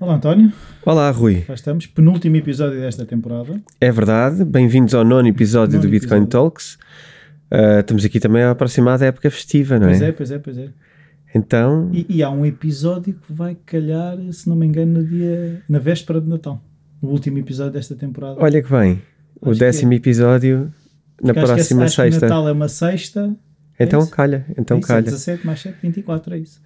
[0.00, 0.52] Olá António,
[0.84, 1.42] Olá, Rui.
[1.42, 3.60] cá estamos, penúltimo episódio desta temporada.
[3.80, 6.28] É verdade, bem-vindos ao nono episódio Nono do Bitcoin episódio.
[6.30, 6.78] Talks.
[7.50, 10.08] Ah, estamos aqui também a aproximar da época festiva, não Pois é?
[10.08, 10.68] é, pois é, pois é.
[11.34, 15.62] Então, E, e há um episódio que vai calhar, se não me engano, no dia,
[15.68, 16.62] na véspera de Natal.
[17.02, 18.36] O último episódio desta temporada.
[18.40, 19.02] olha que bem,
[19.40, 20.72] o Acho que décimo episódio
[21.22, 22.26] na Porque acho que próxima acho que sexta.
[22.26, 23.36] Natal é uma sexta.
[23.78, 25.04] então é calha, então é isso, é calha.
[25.04, 26.60] 17 mais 7, 24, é isso.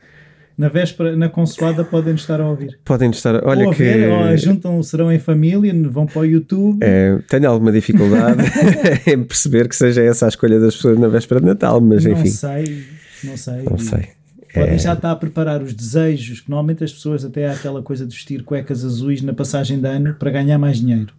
[0.60, 2.78] Na véspera, na consoada, podem estar a ouvir.
[2.84, 6.24] Podem estar, olha ou a que ver, ou juntam, serão em família, vão para o
[6.26, 6.78] YouTube.
[6.82, 8.42] é, tenho alguma dificuldade
[9.10, 12.12] em perceber que seja essa a escolha das pessoas na véspera de Natal, mas não
[12.12, 12.84] enfim, sei,
[13.24, 13.62] não sei.
[13.70, 14.08] não sei.
[14.52, 14.78] Podem É.
[14.78, 18.14] já estar a preparar os desejos, que normalmente as pessoas até há aquela coisa de
[18.14, 21.14] vestir cuecas azuis na passagem de ano para ganhar mais dinheiro.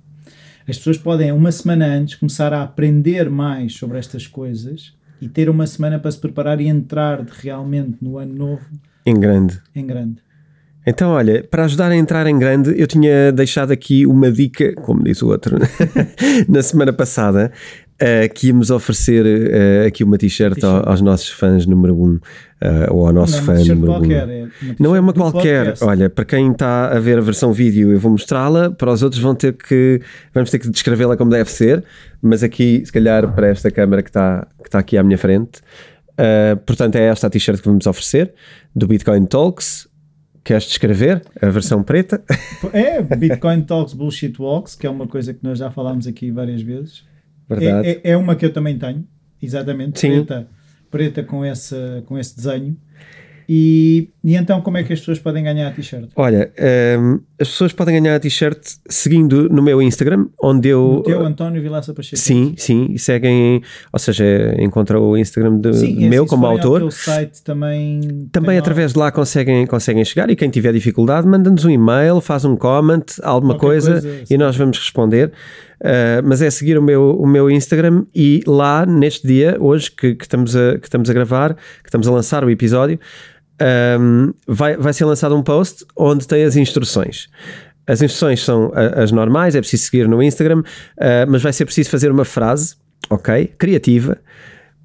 [0.67, 5.49] As pessoas podem, uma semana antes, começar a aprender mais sobre estas coisas e ter
[5.49, 8.61] uma semana para se preparar e entrar de- realmente no ano novo
[9.05, 9.59] Em grande.
[9.75, 10.17] em grande.
[10.85, 15.03] Então, olha, para ajudar a entrar em grande, eu tinha deixado aqui uma dica, como
[15.03, 15.57] diz o outro,
[16.49, 17.51] na semana passada,
[17.99, 20.87] eh, que íamos oferecer eh, aqui uma t-shirt ao- T-shirt.
[20.89, 22.19] aos nossos fãs número um,
[22.59, 24.31] eh, ou ao nosso não fã número qualquer, um.
[24.31, 24.49] é
[24.79, 25.85] Não é uma qualquer, podcast.
[25.85, 29.21] olha, para quem está a ver a versão vídeo eu vou mostrá-la, para os outros
[29.21, 30.01] vão ter que,
[30.33, 31.83] vamos ter que descrevê-la como deve ser,
[32.19, 35.61] mas aqui, se calhar, para esta câmara que está, que está aqui à minha frente,
[36.21, 38.31] eh, portanto é esta a t-shirt que vamos oferecer,
[38.75, 39.87] do Bitcoin Talks,
[40.43, 42.23] queres descrever a versão preta?
[42.71, 46.61] É, Bitcoin Talks Bullshit Walks, que é uma coisa que nós já falámos aqui várias
[46.61, 47.03] vezes.
[47.49, 47.87] Verdade.
[47.87, 49.03] É, é, é uma que eu também tenho,
[49.41, 50.23] exatamente, Sim.
[50.23, 50.47] preta,
[50.91, 52.77] preta com, essa, com esse desenho.
[53.49, 56.11] E, e então, como é que as pessoas podem ganhar a t-shirt?
[56.15, 56.53] Olha,
[56.99, 60.97] hum, as pessoas podem ganhar a t-shirt seguindo no meu Instagram, onde eu.
[60.99, 62.17] O teu António Vilaça Pacheco.
[62.17, 66.81] Sim, sim, e seguem, ou seja, encontram o Instagram de, Sim, meu como ao autor.
[66.81, 68.29] teu site também.
[68.31, 72.45] Também através de lá conseguem, conseguem chegar e quem tiver dificuldade manda-nos um e-mail, faz
[72.45, 74.37] um comment, alguma coisa, coisa, e sim.
[74.37, 75.31] nós vamos responder.
[75.79, 80.13] Uh, mas é seguir o meu, o meu Instagram e lá neste dia, hoje que,
[80.13, 82.99] que estamos a, que estamos a gravar, que estamos a lançar o episódio,
[83.99, 87.27] um, vai, vai ser lançado um post onde tem as instruções.
[87.87, 91.89] As instruções são as normais, é preciso seguir no Instagram, uh, mas vai ser preciso
[91.89, 92.75] fazer uma frase,
[93.09, 93.53] ok?
[93.57, 94.17] Criativa.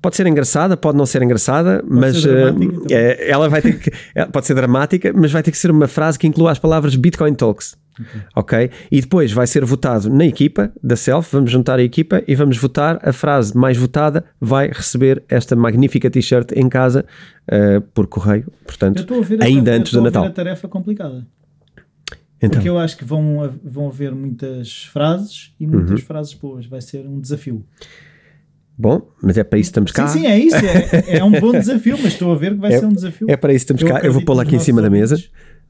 [0.00, 2.70] Pode ser engraçada, pode não ser engraçada, mas ser uh, também.
[2.90, 3.90] é, ela vai ter que.
[4.14, 6.94] ela Pode ser dramática, mas vai ter que ser uma frase que inclua as palavras
[6.96, 7.76] Bitcoin Talks.
[8.34, 8.70] Ok?
[8.90, 11.30] E depois vai ser votado na equipa da Self.
[11.32, 12.98] Vamos juntar a equipa e vamos votar.
[13.02, 17.04] A frase mais votada vai receber esta magnífica t-shirt em casa
[17.50, 18.44] uh, por correio.
[18.46, 19.06] Eu Portanto,
[19.40, 20.24] ainda eu antes do Natal.
[20.24, 21.26] a tarefa complicada.
[22.38, 26.06] Então, Porque eu acho que vão, vão haver muitas frases e muitas Uhum.
[26.06, 26.66] frases boas.
[26.66, 27.64] Vai ser um desafio.
[28.78, 30.06] bom, mas é para isso que estamos cá.
[30.06, 30.56] Sim, sim, é isso.
[30.56, 33.26] É, é um bom desafio, mas estou a ver que vai É- ser um desafio.
[33.30, 34.06] É para isso que estamos cá.
[34.06, 35.28] Eu vou pô-la aqui em cima da nossos mesa.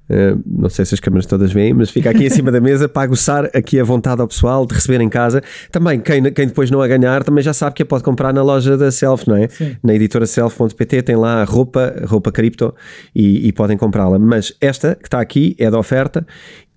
[0.08, 2.88] Uh, não sei se as câmaras todas veem, mas fica aqui em cima da mesa
[2.88, 5.42] para aguçar aqui a vontade ao pessoal de receber em casa.
[5.70, 8.42] Também, quem, quem depois não a ganhar, também já sabe que a pode comprar na
[8.42, 9.48] loja da Self, não é?
[9.48, 9.76] Sim.
[9.82, 12.74] Na editora self.pt tem lá a roupa, roupa cripto
[13.14, 14.18] e, e podem comprá-la.
[14.18, 16.26] Mas esta que está aqui é da oferta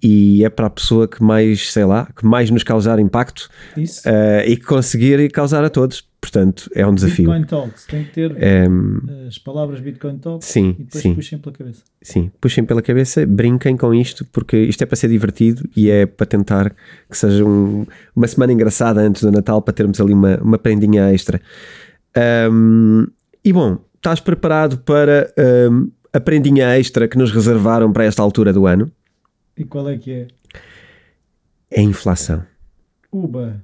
[0.01, 4.41] e é para a pessoa que mais, sei lá, que mais nos causar impacto uh,
[4.45, 6.08] e que conseguir causar a todos.
[6.21, 7.29] Portanto, é um desafio.
[7.31, 7.85] Bitcoin Talks.
[7.85, 8.31] Tem que ter
[8.69, 11.15] Um, as palavras Bitcoin Talks sim, e depois sim.
[11.15, 11.83] puxem pela cabeça.
[12.01, 16.05] Sim, puxem pela cabeça, brinquem com isto, porque isto é para ser divertido e é
[16.05, 16.75] para tentar
[17.09, 17.85] que seja um-
[18.15, 21.41] uma semana engraçada antes do Natal para termos ali uma, uma prendinha extra.
[22.15, 23.05] Ahm,
[23.43, 28.51] e bom, estás preparado para ahm, a prendinha extra que nos reservaram para esta altura
[28.51, 28.91] do ano?
[29.57, 30.27] E qual é que é?
[31.71, 32.43] É a inflação.
[33.11, 33.63] Uba.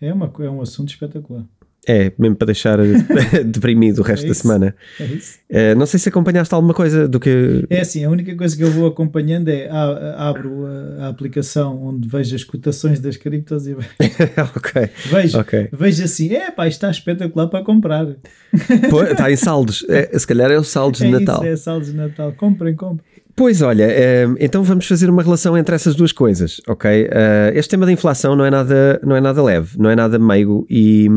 [0.00, 1.44] É, uma, é um assunto espetacular.
[1.86, 2.78] É, mesmo para deixar
[3.44, 4.74] deprimido o resto É da semana.
[4.98, 5.38] É isso.
[5.50, 7.66] Eh, não sei se acompanhaste alguma coisa do que.
[7.68, 11.84] É assim, a única coisa que eu vou acompanhando é a- abro a, a aplicação
[11.86, 13.84] onde vejo as cotações das criptos e ve-
[14.56, 14.88] ok.
[15.10, 15.68] vejo, Ok.
[15.72, 18.06] vejo assim, é pá, está espetacular para comprar.
[18.88, 19.84] Pô, Está em saldos.
[19.90, 21.36] É, se calhar é o saldos é de Natal.
[21.42, 22.32] isso, é saldos de Natal.
[22.32, 23.06] Comprem, comprem.
[23.36, 27.08] Pois olha, eh, então vamos fazer uma relação entre essas duas coisas, ok?
[27.10, 30.20] Eh, este tema da inflação não é nada, não é nada leve, não é nada
[30.20, 31.08] meigo e,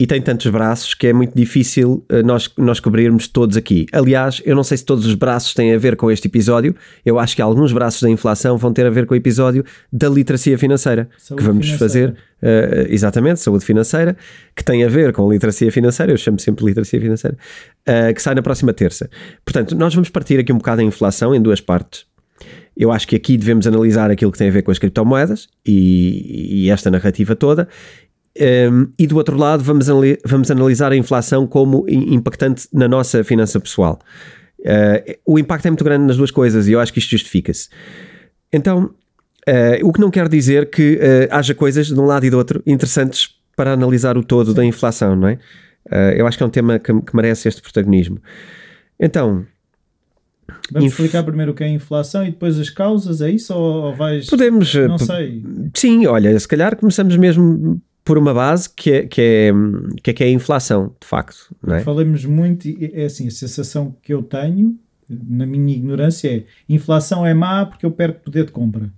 [0.00, 3.84] e tem tantos braços que é muito difícil uh, nós, nós cobrirmos todos aqui.
[3.92, 6.74] Aliás, eu não sei se todos os braços têm a ver com este episódio,
[7.04, 9.62] eu acho que alguns braços da inflação vão ter a ver com o episódio
[9.92, 12.14] da literacia financeira, Saúde que vamos financeira.
[12.40, 14.16] fazer, uh, exatamente, saúde financeira,
[14.56, 17.36] que tem a ver com literacia financeira, eu chamo sempre literacia financeira,
[17.86, 19.10] uh, que sai na próxima terça.
[19.44, 22.06] Portanto, nós vamos partir aqui um bocado a inflação em duas partes.
[22.74, 26.64] Eu acho que aqui devemos analisar aquilo que tem a ver com as criptomoedas e,
[26.64, 27.68] e esta narrativa toda.
[28.40, 29.86] Um, e do outro lado, vamos,
[30.24, 33.98] vamos analisar a inflação como impactante na nossa finança pessoal.
[34.60, 37.68] Uh, o impacto é muito grande nas duas coisas e eu acho que isto justifica-se.
[38.50, 38.94] Então,
[39.46, 42.38] uh, o que não quer dizer que uh, haja coisas de um lado e do
[42.38, 45.38] outro interessantes para analisar o todo da inflação, não é?
[46.16, 48.18] Eu acho que é um tema que, que merece este protagonismo.
[48.98, 49.44] Então,
[50.70, 53.52] Vamos Inf- explicar primeiro o que é inflação e depois as causas, é isso?
[53.54, 54.26] Ou, vais.
[54.26, 54.74] podemos.
[54.74, 55.42] Não sei.
[55.74, 59.52] Sim, olha, se calhar começamos mesmo por uma base que é, que é,
[60.02, 61.80] que é, que é a inflação, de facto, não é?
[61.80, 67.34] Falamos muito, é assim, a sensação que eu tenho, na minha ignorância, é inflação é
[67.34, 68.90] má porque eu perco poder de compra.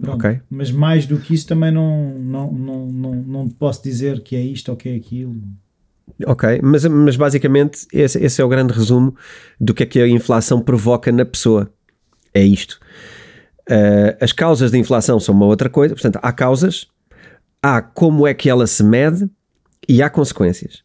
[0.00, 0.26] Pronto.
[0.26, 0.40] Ok.
[0.48, 4.40] Mas mais do que isso também não, não, não, não, não posso dizer que é
[4.40, 5.36] isto ou que é aquilo.
[6.26, 9.14] Ok, mas, mas basicamente esse, esse é o grande resumo
[9.60, 11.70] do que é que a inflação provoca na pessoa.
[12.32, 12.80] É isto.
[13.68, 16.88] Uh, as causas da inflação são uma outra coisa, portanto, há causas,
[17.62, 19.28] há como é que ela se mede
[19.88, 20.82] e há consequências.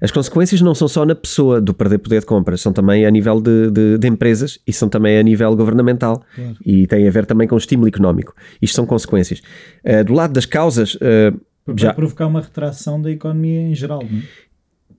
[0.00, 3.10] As consequências não são só na pessoa do perder poder de compra, são também a
[3.10, 6.56] nível de, de- de empresas e são também a nível governamental Claro.
[6.64, 8.34] e tem a ver também com o estímulo económico.
[8.60, 9.40] Isto são consequências.
[9.84, 11.40] Uh, do lado das causas, uh,
[11.74, 11.88] Já.
[11.88, 14.22] vai provocar uma retração da economia em geral, não é?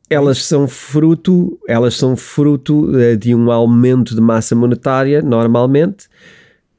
[0.09, 6.07] elas são fruto, elas são fruto eh, de um aumento de massa monetária, normalmente,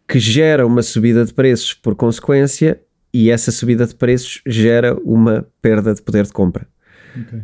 [0.08, 2.80] que gera uma subida de preços por consequência,
[3.16, 6.66] e essa subida de preços gera uma perda de poder de compra.
[7.18, 7.40] Ok.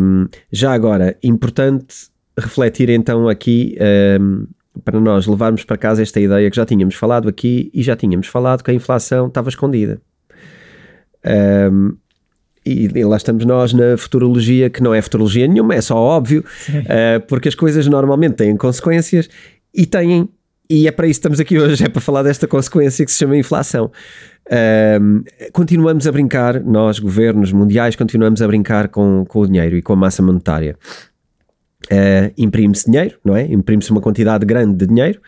[0.00, 3.76] Um, já agora, importante refletir então aqui
[4.20, 4.46] um,
[4.84, 8.28] para nós levarmos para casa esta ideia que já tínhamos falado aqui e já tínhamos
[8.28, 10.00] falado que a inflação estava escondida.
[11.72, 11.96] Um,
[12.64, 16.44] e, e lá estamos nós na futurologia, que não é futurologia nenhuma, é só óbvio,
[16.68, 19.28] uh, porque as coisas normalmente têm consequências
[19.74, 20.28] e têm,
[20.70, 23.18] e é para isso que estamos aqui hoje, é para falar desta consequência que se
[23.18, 23.90] chama inflação.
[24.50, 25.22] Um,
[25.52, 29.92] continuamos a brincar, nós, governos mundiais, continuamos a brincar com, com o dinheiro e com
[29.92, 30.76] a massa monetária.
[31.86, 33.44] Uh, imprime-se dinheiro, não é?
[33.44, 35.20] Imprime-se uma quantidade grande de dinheiro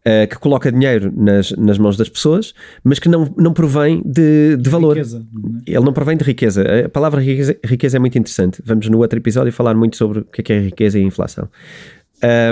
[0.00, 2.52] uh, que coloca dinheiro nas, nas mãos das pessoas,
[2.82, 4.96] mas que não, não provém de, de valor.
[4.96, 5.62] Riqueza, não é?
[5.66, 6.64] Ele não provém de riqueza.
[6.84, 8.62] A palavra riqueza, riqueza é muito interessante.
[8.64, 11.48] Vamos no outro episódio falar muito sobre o que é, que é riqueza e inflação.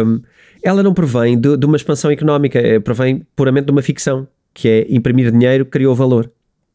[0.05, 0.21] Um,
[0.63, 4.27] ela não provém de, de uma expansão económica, eh, provém puramente de uma ficção,
[4.57, 6.33] que é imprimir dinheiro criou valor.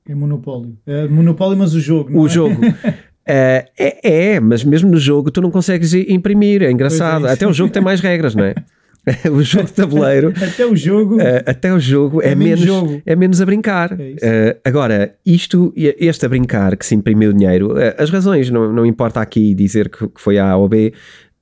[0.08, 0.78] É monopólio.
[0.86, 2.16] É monopólio, mas o jogo.
[2.18, 2.30] O é?
[2.30, 2.62] jogo.
[3.26, 7.28] eh, é, é, mas mesmo no jogo tu não consegues imprimir, é engraçado.
[7.28, 7.34] É.
[7.34, 8.54] Até o jogo tem mais regras, não é?
[9.32, 11.16] o jogo de tabuleiro Até o jogo.
[11.16, 13.02] Uh, até o jogo é, É menos jogo.
[13.04, 14.00] é menos a brincar.
[14.00, 14.54] É.
[14.56, 18.86] Uh, agora, isto, este a brincar que se imprimiu dinheiro, uh, as razões, não, não
[18.86, 20.94] importa aqui dizer que, que foi A ou B.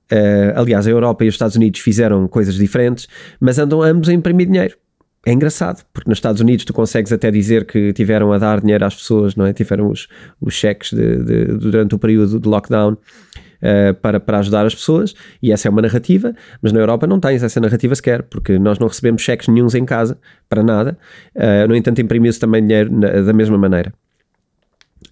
[0.09, 3.09] uh, aliás, a Europa e os Estados Unidos fizeram coisas diferentes,
[3.41, 4.77] mas andam ambos a imprimir dinheiro.
[5.25, 8.85] É engraçado, porque nos Estados Unidos tu consegues até dizer que tiveram a dar dinheiro
[8.85, 9.51] às pessoas, não é?
[9.51, 10.07] Tiveram os,
[10.39, 15.13] os cheques de- de- durante o período de lockdown uh, para, para ajudar as pessoas,
[15.43, 18.79] e essa é uma narrativa, mas na Europa não tens essa narrativa sequer, porque nós
[18.79, 20.17] não recebemos cheques nenhuns em casa,
[20.47, 20.97] para nada.
[21.35, 23.93] Uh, no entanto, imprimiu-se também dinheiro na- da mesma maneira.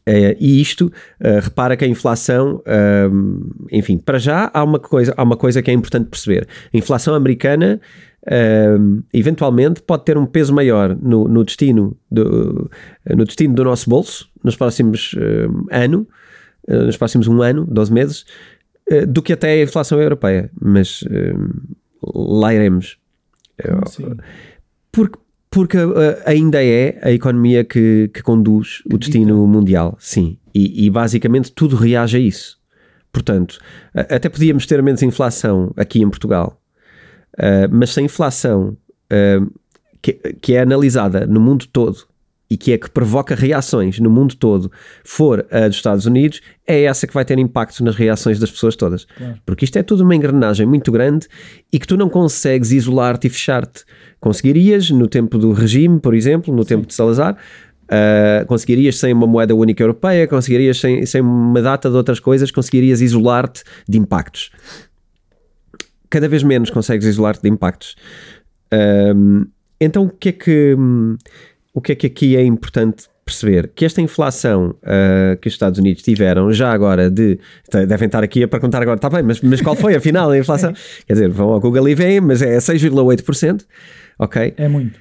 [0.07, 0.85] Uh, e isto,
[1.19, 2.63] uh, repara que a inflação,
[3.11, 6.47] um, enfim, para já há uma, coisa, há uma coisa que é importante perceber.
[6.73, 7.81] A inflação americana,
[8.29, 12.69] um, eventualmente, pode ter um peso maior no, no destino do,
[13.09, 16.07] no destino do nosso bolso nos próximos um, ano,
[16.67, 18.25] uh, nos próximos um ano, 12 meses,
[18.91, 20.51] uh, do que até a inflação europeia.
[20.59, 21.03] Mas
[22.03, 22.97] lá iremos.
[23.87, 24.17] Sim.
[24.91, 25.17] Porque,
[25.49, 25.93] porque uh,
[26.25, 30.37] ainda é a economia que, que conduz o destino mundial, sim.
[30.53, 32.57] E, e basicamente tudo reage a isso.
[33.11, 33.57] Portanto,
[33.93, 36.61] até podíamos ter menos inflação aqui em Portugal,
[37.37, 38.77] uh, mas se a inflação
[39.11, 39.59] uh,
[40.01, 42.07] que, que é analisada no mundo todo
[42.49, 44.71] e que é que provoca reações no mundo todo
[45.03, 48.75] for a dos Estados Unidos, é essa que vai ter impacto nas reações das pessoas
[48.75, 49.05] todas.
[49.05, 49.35] Claro.
[49.45, 51.27] Porque isto é tudo uma engrenagem muito grande
[51.71, 53.83] e que tu não consegues isolar-te e fechar-te.
[54.19, 57.37] Conseguirias no tempo do regime, por exemplo, no tempo de Salazar,
[57.87, 62.51] uh, conseguirias sem uma moeda única europeia, conseguirias sem, sem uma data de outras coisas,
[62.51, 64.51] conseguirias isolar-te de impactos.
[66.09, 67.95] Cada vez menos consegues isolar-te de impactos.
[68.73, 69.45] Um,
[69.79, 70.75] então, o que é que
[71.73, 75.77] o que é que aqui é importante perceber que esta inflação uh, que os Estados
[75.77, 77.37] Unidos tiveram já agora de.
[77.87, 80.73] Devem estar aqui a perguntar agora, está bem, mas, mas qual foi afinal a inflação?
[81.05, 83.65] Quer dizer, vão ao Google e veem, mas é 6,8%.
[84.17, 84.53] Ok?
[84.57, 84.99] É muito.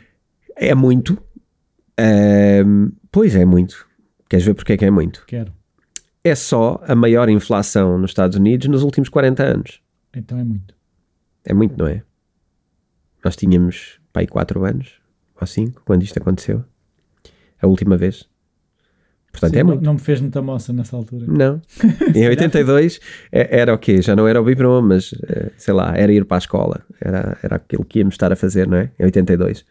[0.56, 1.14] É muito.
[1.98, 3.86] Uh, pois é muito.
[4.28, 5.24] Queres ver porque é que é muito?
[5.26, 5.52] Quero.
[6.24, 9.80] É só a maior inflação nos Estados Unidos nos últimos 40 anos.
[10.14, 10.75] Então é muito.
[11.46, 12.02] É muito, não é?
[13.24, 14.94] Nós tínhamos, aí, 4 anos
[15.40, 16.64] ou 5 quando isto aconteceu
[17.60, 18.28] a última vez.
[19.30, 19.84] Portanto, Sim, é não, muito.
[19.84, 21.26] não me fez muita moça nessa altura.
[21.28, 21.60] Não.
[22.14, 23.00] Em 82
[23.30, 24.00] é- era o quê?
[24.00, 26.80] Já não era o biberon, mas eh, sei lá, era ir para a escola.
[27.00, 28.90] Era, era aquilo que íamos estar a fazer, não é?
[28.98, 29.64] Em 82.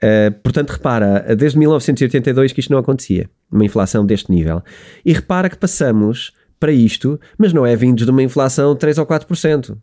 [0.00, 3.28] Eh, portanto, repara, desde 1982 que isto não acontecia.
[3.52, 4.62] Uma inflação deste nível.
[5.04, 8.96] E repara que passamos para isto, mas não é vindo de uma inflação de 3
[8.96, 9.76] ou 4%.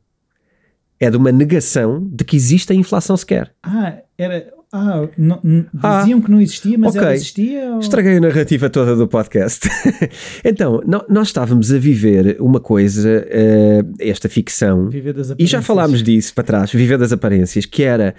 [1.03, 3.51] É de uma negação de que existe a inflação sequer.
[3.63, 4.53] Ah, era.
[4.74, 5.41] Ah, não-
[5.84, 7.01] Ah, diziam que não existia, mas ok.
[7.01, 7.72] ela existia?
[7.74, 7.79] Ou...
[7.79, 9.67] Estraguei a narrativa toda do podcast.
[10.46, 15.62] então, no- nós estávamos a viver uma coisa, eh, esta ficção, Viver das e já
[15.62, 18.15] falámos disso para trás, viver das aparências, que era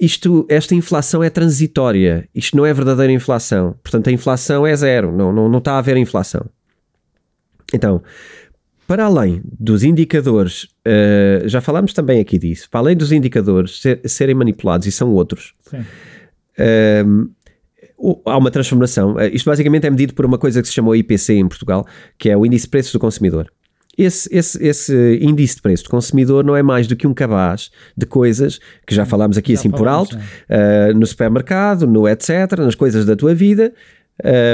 [0.00, 3.74] isto, esta inflação é transitória, isto não é verdadeira inflação.
[3.82, 6.46] Portanto, a inflação é zero, não, não, não está a haver inflação.
[7.74, 8.00] Então,
[8.86, 14.00] para além dos indicadores, eh, já falámos também aqui disso, para além dos indicadores ser-
[14.04, 15.54] serem manipulados, e são outros,
[17.96, 19.14] o- há uma transformação.
[19.14, 21.86] Uh, Isto basicamente é medido por uma coisa que se chama o IPC em Portugal,
[22.18, 23.50] que é o Índice de Preços do Consumidor.
[23.96, 27.70] Esse, esse, esse índice de preço do consumidor não é mais do que um cabaz
[27.96, 32.08] de coisas que já falámos aqui Já assim por falámos, alto, uh, no supermercado, no
[32.08, 33.72] etc., nas coisas da tua vida,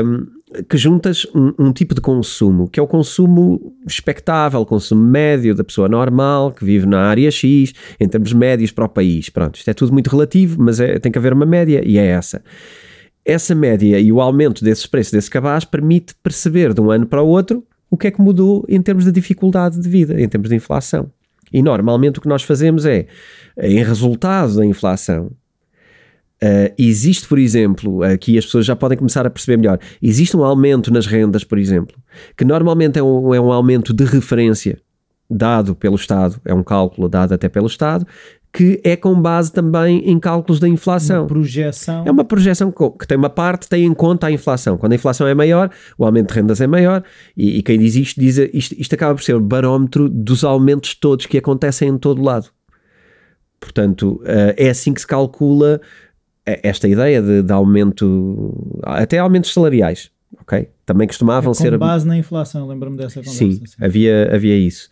[0.04, 0.26] um,
[0.68, 5.62] que juntas um, um tipo de consumo, que é o consumo expectável, consumo médio da
[5.62, 9.28] pessoa normal, que vive na área X, em termos médios para o país.
[9.28, 12.06] Pronto, isto é tudo muito relativo, mas é- tem que haver uma média e é
[12.06, 12.42] essa.
[13.24, 17.22] Essa média e o aumento desses preços desse cabaz permite perceber de um ano para
[17.22, 20.48] o outro o que é que mudou em termos de dificuldade de vida, em termos
[20.48, 21.10] de inflação.
[21.52, 23.06] E normalmente o que nós fazemos é,
[23.60, 25.30] em resultado da inflação,
[26.42, 29.78] Uh, existe, por exemplo, aqui as pessoas já podem começar a perceber melhor.
[30.00, 31.96] Existe um aumento nas rendas, por exemplo,
[32.36, 34.80] que normalmente é um, é um aumento de referência
[35.28, 38.06] dado pelo Estado, é um cálculo dado até pelo Estado,
[38.52, 41.20] que é com base também em cálculos da inflação.
[41.20, 42.04] Uma projeção.
[42.04, 44.76] É uma projeção que tem uma parte, tem em conta a inflação.
[44.76, 47.04] Quando a inflação é maior, o aumento de rendas é maior,
[47.36, 50.94] e, e quem diz isto, diz isto, isto acaba por ser o barómetro dos aumentos
[50.94, 52.50] todos que acontecem em todo lado.
[53.60, 55.80] Portanto, eh, é assim que se calcula
[56.44, 60.68] esta ideia de, de aumento, até aumentos salariais, ok?
[60.86, 61.78] Também costumavam É com ser.
[61.78, 63.38] base na inflação, lembro-me dessa conversa.
[63.38, 64.88] Sim, havia, havia isso.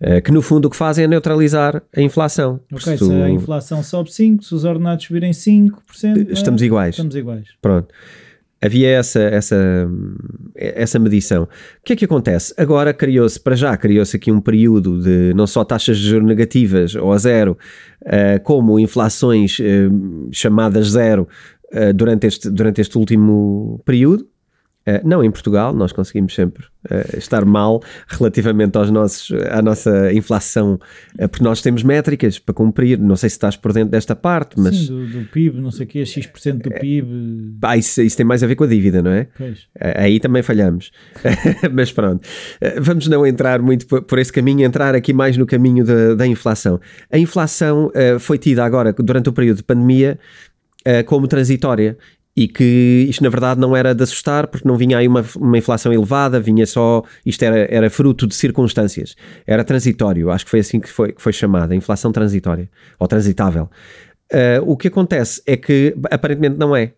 [0.00, 2.58] Eh, que no fundo o que fazem é neutralizar a inflação.
[2.72, 6.64] Ok, Se se tu- a inflação sobe 5, se os ordenados subirem 5%, Estamos é,
[6.64, 6.94] iguais.
[6.94, 7.48] estamos iguais.
[7.60, 7.88] Pronto.
[8.62, 9.88] Havia essa, essa,
[10.54, 11.44] essa medição.
[11.44, 11.48] O
[11.82, 12.52] que é que acontece?
[12.58, 16.94] Agora criou-se, para já, criou-se aqui um período de não só taxas de juros negativas
[16.94, 17.56] ou a zero,
[18.04, 19.88] eh, como inflações eh,
[20.30, 21.26] chamadas zero
[21.72, 24.28] eh, durante, este, durante este último período.
[24.90, 30.12] Eh, não em Portugal, nós conseguimos sempre eh, estar mal relativamente aos nossos, à nossa
[30.12, 30.80] inflação,
[31.16, 32.98] eh, porque nós temos métricas para cumprir.
[32.98, 35.86] Não sei se estás por dentro desta parte, mas Sim, do, do PIB, não sei
[35.86, 37.56] o quê, X% do PIB.
[37.62, 39.28] ah, isso, isso tem mais a ver com a dívida, não é?
[39.38, 39.68] Pois.
[39.78, 40.90] Aí também falhamos.
[41.72, 42.26] Mas pronto,
[42.80, 46.26] vamos não entrar muito por, por esse caminho, entrar aqui mais no caminho da, da
[46.26, 46.80] inflação.
[47.10, 50.18] A inflação foi tida agora, durante o período de pandemia,
[51.06, 51.96] como transitória.
[52.36, 55.58] E que isto na verdade não era de assustar, porque não vinha aí uma, uma
[55.58, 57.02] inflação elevada, vinha só.
[57.26, 61.20] Isto era, era fruto de circunstâncias, era transitório, acho que foi assim que foi, que
[61.20, 63.68] foi chamada, inflação transitória, ou transitável.
[64.32, 66.92] Eh, o que acontece é que aparentemente não é.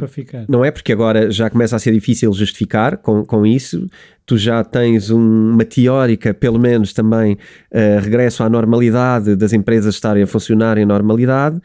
[0.00, 0.44] Para ficar.
[0.48, 3.86] Não é porque agora já começa a ser difícil justificar com, com isso.
[4.26, 7.38] Tu já tens um- uma teórica, pelo menos também,
[7.70, 11.60] eh, regresso à normalidade das empresas estarem a funcionar em normalidade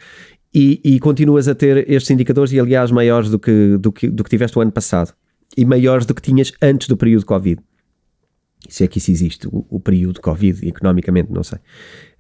[0.54, 4.24] e, e continuas a ter estes indicadores e, aliás, maiores do que, do, que, do
[4.24, 5.14] que tiveste o ano passado
[5.58, 7.62] e maiores do que tinhas antes do período Covid.
[8.70, 11.60] Se é que isso existe, o, o período Covid, economicamente, não sei.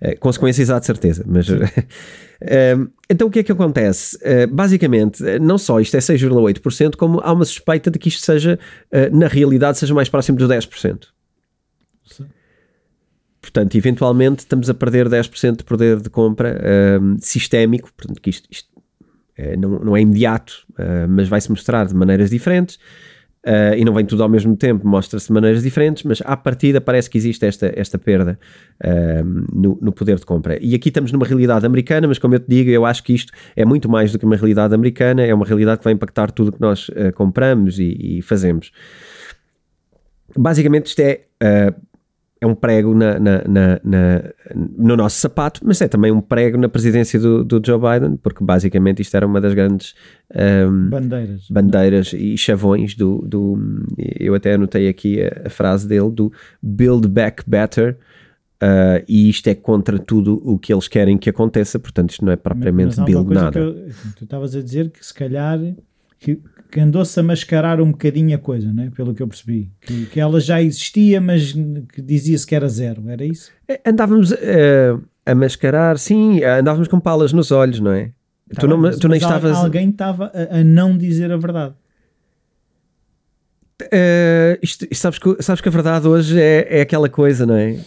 [0.01, 1.47] Eh, consequências há de certeza, mas.
[2.45, 2.75] Eh,
[3.09, 4.17] então o que é que acontece?
[4.21, 8.59] Eh, basicamente, não só isto é 6,8%, como há uma suspeita de que isto seja,
[9.13, 11.05] na realidade, seja mais próximo dos 10%.
[12.03, 12.25] Sim.
[13.43, 18.47] Portanto, eventualmente estamos a perder 10% de poder de compra eh, sistémico, portanto, que isto,
[18.49, 18.69] isto,
[19.37, 22.79] eh, não, não é imediato, eh, mas vai-se mostrar de maneiras diferentes.
[23.45, 26.79] Uh, e não vem tudo ao mesmo tempo, mostra-se de maneiras diferentes, mas à partida
[26.79, 28.39] parece que existe esta, esta perda
[28.81, 30.57] uh, no, no, poder de compra.
[30.61, 33.33] E aqui estamos numa realidade americana, mas como eu te digo, eu acho que isto
[33.53, 36.53] é muito mais do que uma realidade americana, é uma realidade que vai impactar tudo
[36.53, 38.71] que nós uh, compramos e, e, fazemos.
[40.37, 41.25] Basicamente, isto é
[42.43, 43.79] é um prego na, na, na,
[44.53, 48.43] no nosso sapato, mas é também um prego na presidência do, do Joe Biden, porque
[48.43, 49.95] basicamente isto era uma das grandes
[50.67, 53.57] um, bandeiras, bandeiras e chavões do, do.
[54.19, 57.97] Eu até anotei aqui a, a frase dele: do Build Back Better.
[58.61, 62.31] Uh, e isto é contra tudo o que eles querem que aconteça, portanto, isto não
[62.31, 63.59] é propriamente build nada.
[63.59, 65.59] Eu, tu estavas a dizer que se calhar
[66.17, 66.39] que
[66.73, 68.91] que andou-se a mascarar um bocadinho a coisa, né?
[68.95, 69.71] pelo que eu percebi.
[69.79, 73.51] Que, que ela já existia, mas que dizia-se que era zero, era isso?
[73.67, 78.09] É, andávamos uh, a mascarar, sim, andávamos com palas nos olhos, não é?
[78.55, 79.55] Tá tu, bem, não, tu nem estavas.
[79.55, 81.75] Alguém estava a, a, não dizer a verdade.
[83.79, 87.55] Uh, isto, isto, sabes, que, sabes que a verdade hoje é, é aquela coisa, não
[87.55, 87.77] é?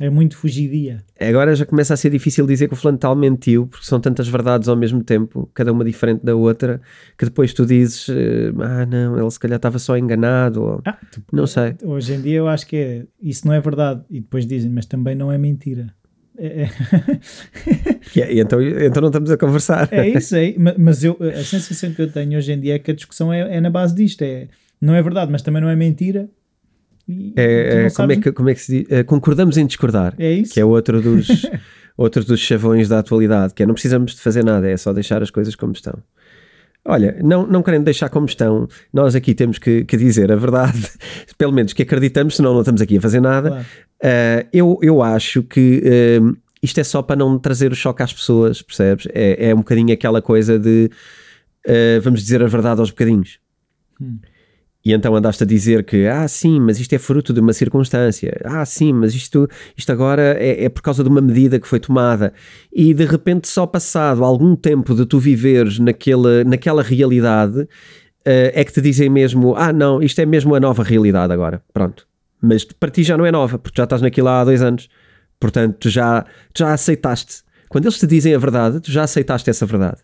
[0.00, 1.04] É muito fugidia.
[1.20, 4.26] Agora já começa a ser difícil dizer que o fulano tal mentiu, porque são tantas
[4.26, 6.80] verdades ao mesmo tempo, cada uma diferente da outra,
[7.18, 10.96] que depois tu dizes, eh, ah não, ele se calhar estava só enganado, ou, ah,
[11.12, 11.74] tu, não sei.
[11.84, 14.86] Hoje em dia eu acho que é, isso não é verdade, e depois dizem, mas
[14.86, 15.94] também não é mentira.
[16.38, 16.70] É, é.
[18.16, 19.86] yeah, e então, então não estamos a conversar.
[19.92, 22.90] É isso aí, mas eu, a sensação que eu tenho hoje em dia é que
[22.90, 24.48] a discussão é, é na base disto, é,
[24.80, 26.30] não é verdade, mas também não é mentira,
[27.36, 28.90] é, é como, é que, como é que se diz?
[28.90, 30.14] É, concordamos em discordar.
[30.18, 30.54] É isso.
[30.54, 31.28] Que é outro dos,
[31.96, 35.22] outro dos chavões da atualidade, que é não precisamos de fazer nada, é só deixar
[35.22, 35.98] as coisas como estão.
[36.84, 40.88] Olha, não, não querendo deixar como estão, nós aqui temos que, que dizer a verdade,
[41.36, 43.50] pelo menos que acreditamos, senão não estamos aqui a fazer nada.
[43.50, 43.66] Claro.
[44.02, 45.82] Uh, eu, eu acho que
[46.20, 49.06] uh, isto é só para não trazer o choque às pessoas, percebes?
[49.12, 50.90] É, é um bocadinho aquela coisa de
[51.66, 53.38] uh, vamos dizer a verdade aos bocadinhos.
[54.00, 54.18] Hum.
[54.84, 58.40] E então andaste a dizer que, ah, sim, mas isto é fruto de uma circunstância.
[58.44, 59.46] Ah, sim, mas isto,
[59.76, 62.32] isto agora é, é, por causa de uma medida que foi tomada.
[62.72, 67.68] E de repente, só passado algum tempo de tu viveres naquele, naquela realidade, uh,
[68.24, 71.62] é que te dizem mesmo, ah, não, isto é mesmo a nova realidade agora.
[71.74, 72.08] Pronto.
[72.40, 74.88] Mas para ti já não é nova, porque já estás naquilo há dois anos.
[75.38, 76.22] Portanto, tu já,
[76.54, 77.42] tu já aceitaste.
[77.68, 79.98] Quando eles te dizem a verdade, tu já aceitaste essa verdade.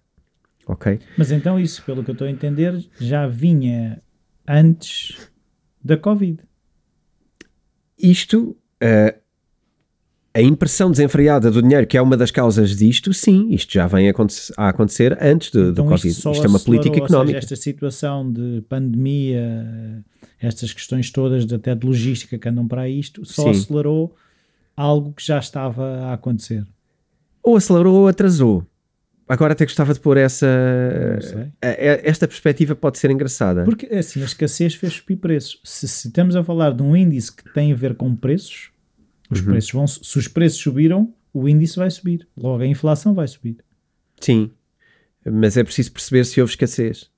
[0.66, 0.98] Ok?
[1.16, 4.02] Mas então, isso, pelo que eu estou a entender, já vinha
[4.48, 5.16] antes
[5.82, 6.42] da Covid.
[7.98, 9.18] Isto, uh,
[10.34, 14.08] a impressão desenfreada do dinheiro, que é uma das causas disto, sim, isto já vem
[14.08, 16.08] a acontecer antes do, então do Covid.
[16.08, 17.40] Isto, isto é uma política económica.
[17.40, 20.04] Seja, esta situação de pandemia,
[20.38, 23.50] estas questões todas até de logística que andam para isto, só sim.
[23.50, 24.14] acelerou
[24.76, 26.66] algo que já estava a acontecer.
[27.42, 28.66] Ou acelerou ou atrasou.
[29.28, 30.46] Agora até gostava de pôr essa.
[31.60, 33.64] Esta perspectiva pode ser engraçada.
[33.64, 35.60] Porque assim, a escassez fez subir preços.
[35.64, 38.70] Se, se estamos a falar de um índice que tem a ver com preços,
[39.28, 39.46] os uhum.
[39.46, 39.86] preços vão.
[39.86, 42.28] Se os preços subiram, o índice vai subir.
[42.36, 43.56] Logo a inflação vai subir.
[44.20, 44.52] Sim.
[45.24, 47.10] Mas é preciso perceber se houve escassez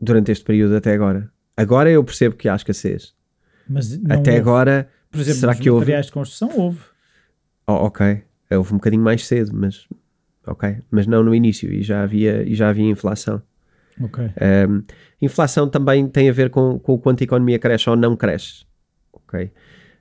[0.00, 1.32] durante este período até agora.
[1.56, 3.12] Agora eu percebo que há escassez.
[3.68, 4.36] Mas até houve.
[4.36, 5.80] agora, por exemplo, será que houve?
[5.80, 6.78] materiais de construção houve.
[7.66, 8.22] Oh, ok.
[8.50, 9.86] Houve um bocadinho mais cedo, mas
[10.48, 10.78] ok?
[10.90, 13.42] Mas não no início e já havia, e já havia inflação.
[14.00, 14.82] Um,
[15.20, 18.64] inflação também tem a ver com, com o quanto a economia cresce ou não cresce,
[19.12, 19.50] ok?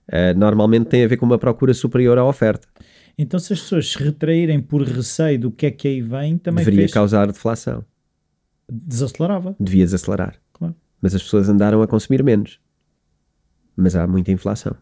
[0.07, 2.67] Uh, normalmente tem a ver com uma procura superior à oferta.
[3.17, 6.63] Então, se as pessoas se retraírem por receio do que é que aí vem, também
[6.63, 6.93] deveria fez...
[6.93, 7.83] causar deflação.
[8.69, 9.55] Desacelerava.
[9.59, 10.39] Devia desacelerar.
[10.53, 10.75] Claro.
[11.01, 12.59] Mas as pessoas andaram a consumir menos.
[13.75, 14.75] Mas há muita inflação.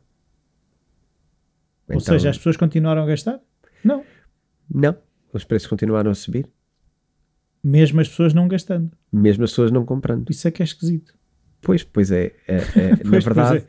[1.88, 2.02] Ou então...
[2.02, 3.40] seja, as pessoas continuaram a gastar?
[3.84, 4.04] Não.
[4.70, 4.98] Não
[5.38, 6.48] os preços continuaram a subir.
[7.64, 8.92] Mesmo as pessoas não gastando.
[9.12, 10.30] Mesmo as pessoas não comprando.
[10.30, 11.16] Isso é que é esquisito.
[11.62, 12.32] Pois, pois é.
[12.48, 13.66] é, é pois, na, verdade, é.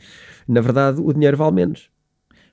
[0.47, 1.91] na verdade, o dinheiro vale menos.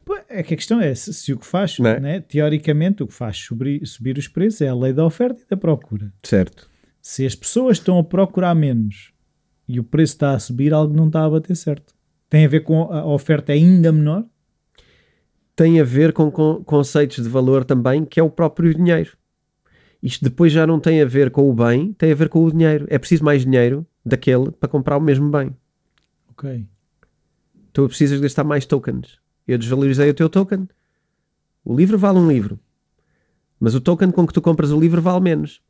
[0.06, 2.00] Pois, é que a questão é, se, se o que faz, é?
[2.00, 5.50] né, teoricamente, o que faz subir, subir os preços é a lei da oferta e
[5.50, 6.14] da procura.
[6.24, 6.70] Certo.
[7.02, 9.14] Se as pessoas estão a procurar menos
[9.68, 11.94] e o preço está a subir, algo não está a bater certo.
[12.30, 14.26] Tem a ver com a oferta ainda menor
[15.56, 19.18] tem a ver com, com conceitos de valor também, que é o próprio dinheiro.
[20.02, 22.52] Isto depois já não tem a ver com o bem, tem a ver com o
[22.52, 22.86] dinheiro.
[22.90, 25.56] É preciso mais dinheiro daquele para comprar o mesmo bem.
[26.30, 26.66] Ok.
[27.72, 29.18] Tu precisas gastar mais tokens.
[29.48, 30.68] Eu desvalorizei o teu token.
[31.64, 32.60] O livro vale um livro.
[33.60, 35.62] Mas o token com que tu compras o livro vale menos.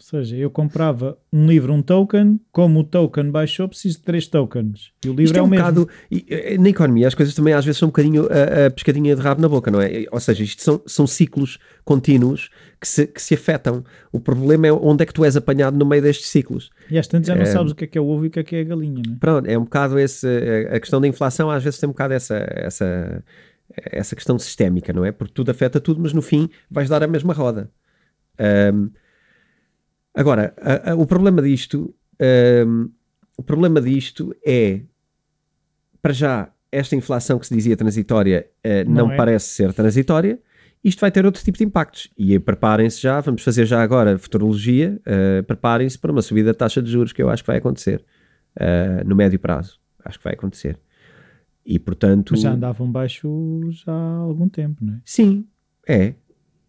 [0.00, 4.26] Ou seja, eu comprava um livro, um token, como o token baixou, preciso de três
[4.26, 4.92] tokens.
[5.04, 5.62] E o livro Isto é, é o um mesmo.
[5.66, 5.88] bocado.
[6.10, 9.14] e, eh, Na economia, as coisas também às vezes são um bocadinho a, a pescadinha
[9.14, 10.06] de rabo na boca, não é?
[10.10, 12.48] Ou seja, isto são, são ciclos contínuos
[12.80, 13.84] que se, que se afetam.
[14.10, 16.70] O problema é onde é que tu és apanhado no meio destes ciclos.
[16.90, 17.46] E às tantas já não É.
[17.46, 18.64] sabes o que é que é o ovo e o que é que é a
[18.64, 19.16] galinha, não é?
[19.20, 20.26] Pronto, é um bocado esse.
[20.26, 22.36] eh, A questão da inflação às vezes tem um bocado essa.
[22.50, 23.22] essa
[23.92, 25.12] essa questão sistémica, não é?
[25.12, 27.70] Porque tudo afeta tudo, mas no fim vais dar a mesma roda.
[28.36, 28.88] Ahm,
[30.14, 32.88] agora, a- a- o problema disto, ahm,
[33.36, 34.80] o problema disto é,
[36.02, 39.16] para já, esta inflação que se dizia transitória eh, não, Não é.
[39.16, 40.38] parece ser transitória.
[40.82, 42.08] Isto vai ter outro tipo de impactos.
[42.16, 46.54] E aí preparem-se já, vamos fazer já agora futurologia, eh, preparem-se para uma subida da
[46.54, 48.02] taxa de juros que eu acho que vai acontecer
[48.56, 49.78] eh, no médio prazo.
[50.04, 50.78] Acho que vai acontecer.
[51.66, 52.30] E portanto.
[52.32, 53.28] Mas já andavam baixo
[53.70, 55.00] já há algum tempo, não é?
[55.04, 55.46] Sim,
[55.86, 56.14] é.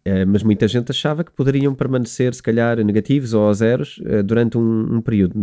[0.03, 4.23] Eh, mas muita gente achava que poderiam permanecer, se calhar, negativos ou a zeros eh,
[4.23, 5.33] durante um, um período.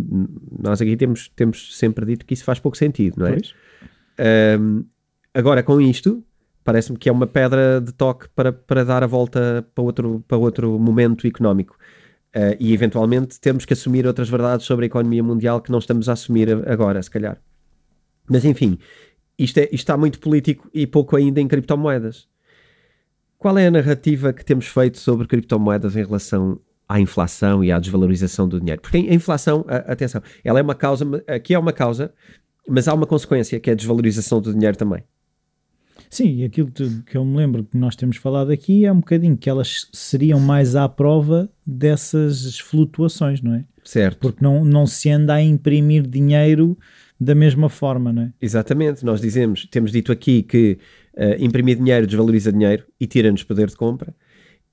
[0.61, 3.37] Nós aqui temos, temos sempre dito que isso faz pouco sentido, não é?
[4.19, 4.85] Ahm,
[5.33, 6.25] agora, com isto,
[6.65, 10.37] parece-me que é uma pedra de toque para, para dar a volta para outro, para
[10.37, 11.79] outro momento económico.
[12.35, 16.09] Ah, e, eventualmente, temos que assumir outras verdades sobre a economia mundial que não estamos
[16.09, 17.41] a assumir agora, se calhar.
[18.29, 18.79] Mas, enfim,
[19.39, 22.29] isto, é, isto está muito político e pouco ainda em criptomoedas.
[23.39, 27.79] Qual é a narrativa que temos feito sobre criptomoedas em relação à inflação e à
[27.79, 28.81] desvalorização do dinheiro?
[28.83, 32.13] Porque a inflação, a- atenção, ela é uma causa, aqui é uma causa,
[32.69, 35.05] mas há uma consequência que é a desvalorização do dinheiro também.
[36.11, 38.97] Sim, e aquilo que que eu me lembro que nós temos falado aqui é um
[39.01, 43.65] bocadinho que elas seriam mais à prova dessas flutuações, não é?
[43.85, 44.19] Certo.
[44.19, 46.79] Porque não, não se anda a imprimir dinheiro
[47.21, 48.33] da mesma forma, não é?
[48.41, 49.05] Exatamente.
[49.05, 50.79] Nós dizemos, temos dito aqui que
[51.17, 54.15] eh, imprimir dinheiro desvaloriza dinheiro e tira-nos poder de compra.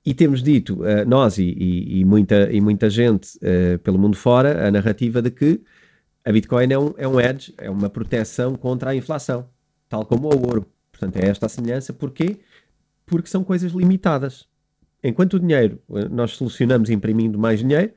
[0.05, 4.15] E temos dito, eh, nós e, e- e muita, e muita gente eh, pelo mundo
[4.15, 5.61] fora, a narrativa de que
[6.23, 9.47] a Bitcoin é um, é um edge, é uma proteção contra a inflação,
[9.89, 10.65] tal como o ouro.
[10.91, 11.93] Portanto, é esta a semelhança.
[11.93, 12.37] Porquê?
[13.05, 14.47] Porque são coisas limitadas.
[15.03, 15.79] Enquanto o dinheiro
[16.09, 17.91] nós solucionamos imprimindo mais dinheiro,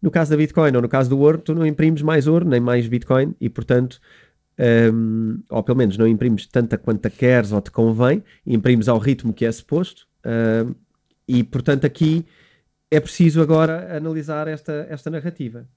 [0.00, 2.60] no caso da Bitcoin ou no caso do ouro, tu não imprimes mais ouro nem
[2.60, 4.00] mais Bitcoin e, portanto,
[4.92, 9.32] um, ou pelo menos não imprimes tanta quanta queres ou te convém, imprimes ao ritmo
[9.32, 10.06] que é suposto.
[10.24, 10.74] um,
[11.26, 12.24] e, portanto, aqui
[12.90, 15.68] é preciso agora analisar esta, esta narrativa.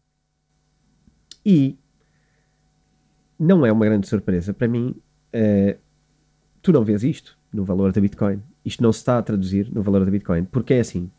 [1.46, 1.78] E
[3.38, 4.96] não é uma grande surpresa para mim.
[5.34, 5.78] eh,
[6.62, 8.42] tu não vês isto no valor da Bitcoin.
[8.64, 10.46] Isto não se está a traduzir no valor da Bitcoin.
[10.46, 11.12] Porque é assim.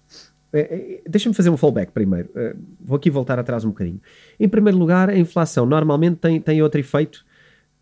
[0.53, 2.29] É, é, Deixa-me fazer um fallback primeiro.
[2.35, 4.01] Eh, vou aqui voltar atrás um bocadinho.
[4.39, 7.25] Em primeiro lugar, a inflação normalmente tem, tem outro efeito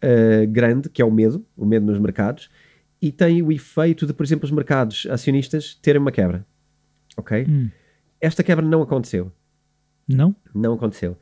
[0.00, 2.48] eh, grande, que é o medo, o medo nos mercados,
[3.02, 6.46] e tem o efeito de, por exemplo, os mercados acionistas terem uma quebra.
[7.16, 7.46] Ok?
[7.48, 7.70] Hum.
[8.20, 9.32] Esta quebra não aconteceu.
[10.06, 10.34] Não?
[10.54, 11.16] Não aconteceu.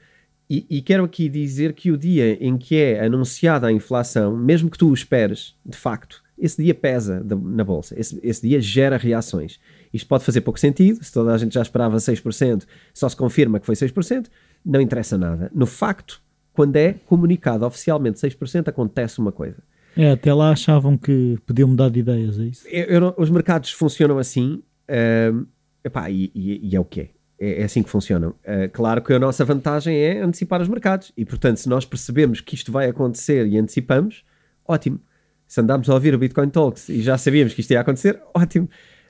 [0.51, 4.71] E, e quero aqui dizer que o dia em que é anunciada a inflação, mesmo
[4.71, 7.99] que tu o esperes, de facto, esse dia pesa na bolsa.
[7.99, 9.61] Esse, esse dia gera reações.
[9.93, 11.03] Isto pode fazer pouco sentido.
[11.03, 14.27] Se toda a gente já esperava 6%, só se confirma que foi 6%,
[14.65, 15.51] não interessa nada.
[15.55, 16.21] No facto,
[16.53, 19.63] quando é comunicado oficialmente 6%, acontece uma coisa.
[19.97, 22.69] É, até lá achavam que podiam mudar de ideias, é isso?
[22.69, 25.45] Eu- eu não- os mercados funcionam assim, ahm,
[25.85, 27.09] epá, e, e- e é o que é.
[27.41, 28.35] É, assim que funcionam.
[28.45, 32.41] Ah, claro que a nossa vantagem é antecipar os mercados e, portanto, se nós percebemos
[32.41, 34.25] que isto vai acontecer e antecipamos,
[34.67, 35.01] ótimo.
[35.47, 38.69] Se andámos a ouvir o Bitcoin Talks e já sabíamos que isto ia acontecer, ótimo.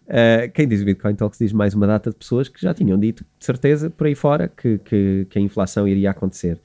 [0.08, 3.24] Ah, quem diz Bitcoin Talks diz mais uma data de pessoas que já tinham dito,
[3.38, 6.58] de certeza, por aí fora, que, que- que a inflação iria acontecer.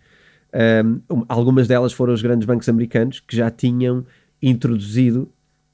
[0.85, 4.05] Um, algumas delas foram os grandes bancos americanos que já tinham
[4.41, 5.27] introduzido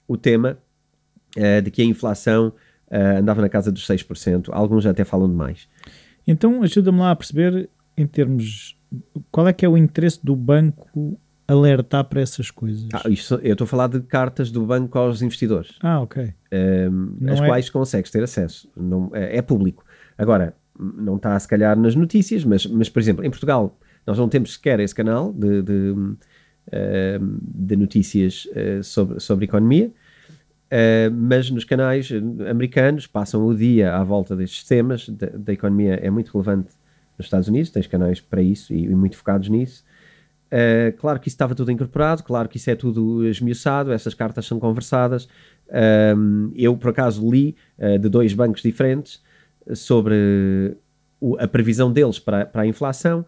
[0.08, 0.58] o tema
[1.36, 2.54] eh, de que a inflação
[2.90, 4.50] eh, andava na casa dos 6%.
[4.52, 5.68] Alguns até falam de mais.
[6.26, 8.78] Então ajuda-me lá a perceber, em termos.
[9.30, 11.20] Qual é que é o interesse do banco
[11.52, 12.88] alertar para essas coisas?
[12.94, 16.34] Ah, isto- eu estou a falar de cartas do banco aos investidores, Ah, ok.
[16.92, 18.70] um, às é- quais consegues ter acesso.
[18.76, 19.84] Não, é, é público.
[20.18, 24.30] Agora, não está se calhar nas notícias, mas, mas, por exemplo, em Portugal, nós não
[24.30, 25.94] temos sequer esse canal de, de,
[27.42, 29.92] de notícias uh, sobre, sobre economia.
[30.72, 32.10] Uh, mas nos canais
[32.50, 35.10] americanos passam o dia à volta destes temas.
[35.10, 36.70] Da, da economia é muito relevante
[37.18, 39.84] nos Estados Unidos, tens canais para isso e, e muito focados nisso.
[40.52, 44.46] Uh, claro que isso estava tudo incorporado, claro que isso é tudo esmiuçado, essas cartas
[44.46, 45.28] são conversadas.
[46.56, 49.22] Eu, por acaso, li uh, de dois bancos diferentes
[49.76, 50.76] sobre
[51.22, 53.26] o, a previsão deles para, para a inflação.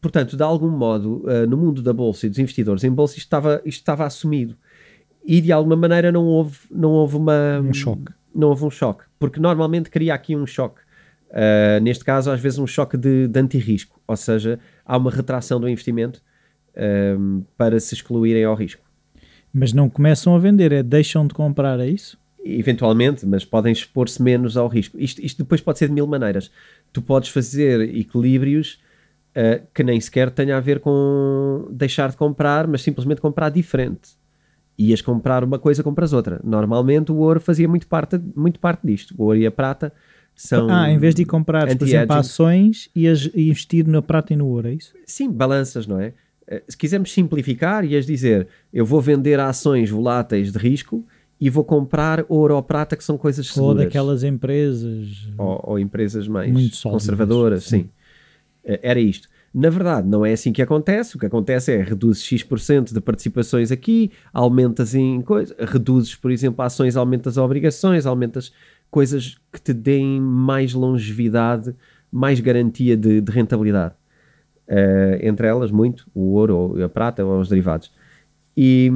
[0.00, 3.62] Portanto, de algum modo, no mundo da bolsa e dos investidores em bolsa, isto estava,
[3.64, 4.54] isto estava assumido
[5.24, 8.12] e de alguma maneira não houve, não houve uma, Um choque.
[8.34, 10.82] Não houve um choque, porque normalmente cria aqui um choque
[11.82, 15.68] neste caso, às vezes, um choque de, de anti-risco, ou seja, há uma retração do
[15.68, 16.22] investimento
[16.76, 18.82] um, para se excluírem ao risco.
[19.52, 22.18] Mas não começam a vender, é deixam de comprar, é isso?
[22.44, 24.98] Eventualmente, mas podem expor-se menos ao risco.
[24.98, 26.50] Isto, isto, depois pode ser de mil maneiras.
[26.92, 28.80] Tu podes fazer equilíbrios
[29.30, 34.10] uh, que nem sequer tenha a ver com deixar de comprar, mas simplesmente comprar diferente.
[34.76, 36.40] Ias comprar uma coisa, compras outra.
[36.42, 39.14] Normalmente o ouro fazia muito parte, muito parte disto.
[39.16, 39.92] O ouro e a prata
[40.34, 40.68] são.
[40.68, 44.68] Ah, em vez de comprar, por exemplo, ações, ias investir na prata e no ouro,
[44.68, 44.92] é isso?
[45.06, 46.12] Sim, balanças, não é?
[46.54, 51.04] Eh, se quisermos simplificar, ias dizer: eu vou vender ações voláteis de risco
[51.40, 53.68] e vou comprar ouro ou prata, que são coisas seguras.
[53.68, 55.28] Ou daquelas empresas.
[55.36, 57.82] Ou, ou empresas mais conservadoras, sim.
[57.82, 57.90] sim.
[58.64, 59.28] Eh, era isto.
[59.52, 61.14] Na verdade, não é assim que acontece.
[61.14, 66.64] O que acontece é reduzes X% de participações aqui, aumentas em coisas, reduzes, por exemplo,
[66.64, 68.52] ações, aumentas obrigações, aumentas
[68.90, 71.74] coisas que te deem mais longevidade,
[72.10, 73.94] mais garantia de, de rentabilidade.
[74.68, 77.92] Uh, entre elas, muito, o ouro, a prata ou os derivados.
[78.56, 78.90] E,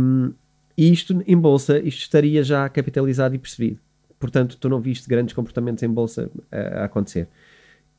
[0.77, 3.79] e isto em bolsa, isto estaria já capitalizado e percebido.
[4.19, 7.29] Portanto, tu não viste grandes comportamentos em bolsa a, a acontecer.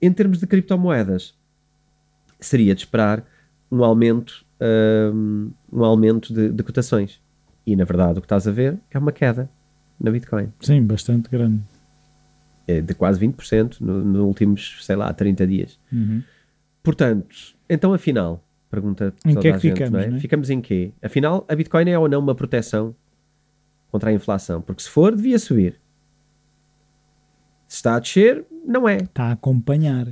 [0.01, 1.34] Em termos de criptomoedas,
[2.39, 3.25] seria de esperar
[3.71, 4.45] um aumento,
[5.13, 7.21] um, um aumento de, de cotações.
[7.65, 9.49] E na verdade, o que estás a ver é uma queda
[9.99, 10.51] na Bitcoin.
[10.60, 11.62] Sim, bastante grande.
[12.67, 15.79] É de quase 20% nos no últimos, sei lá, 30 dias.
[15.91, 16.23] Uhum.
[16.82, 20.08] Portanto, então afinal, pergunta em toda que é que gente, ficamos, é?
[20.08, 20.19] é?
[20.19, 20.91] Ficamos em quê?
[21.01, 22.95] Afinal, a Bitcoin é ou não uma proteção
[23.91, 24.62] contra a inflação?
[24.62, 25.79] Porque se for, devia subir.
[27.67, 28.97] Se está a descer, não é.
[28.97, 30.08] Está a acompanhar.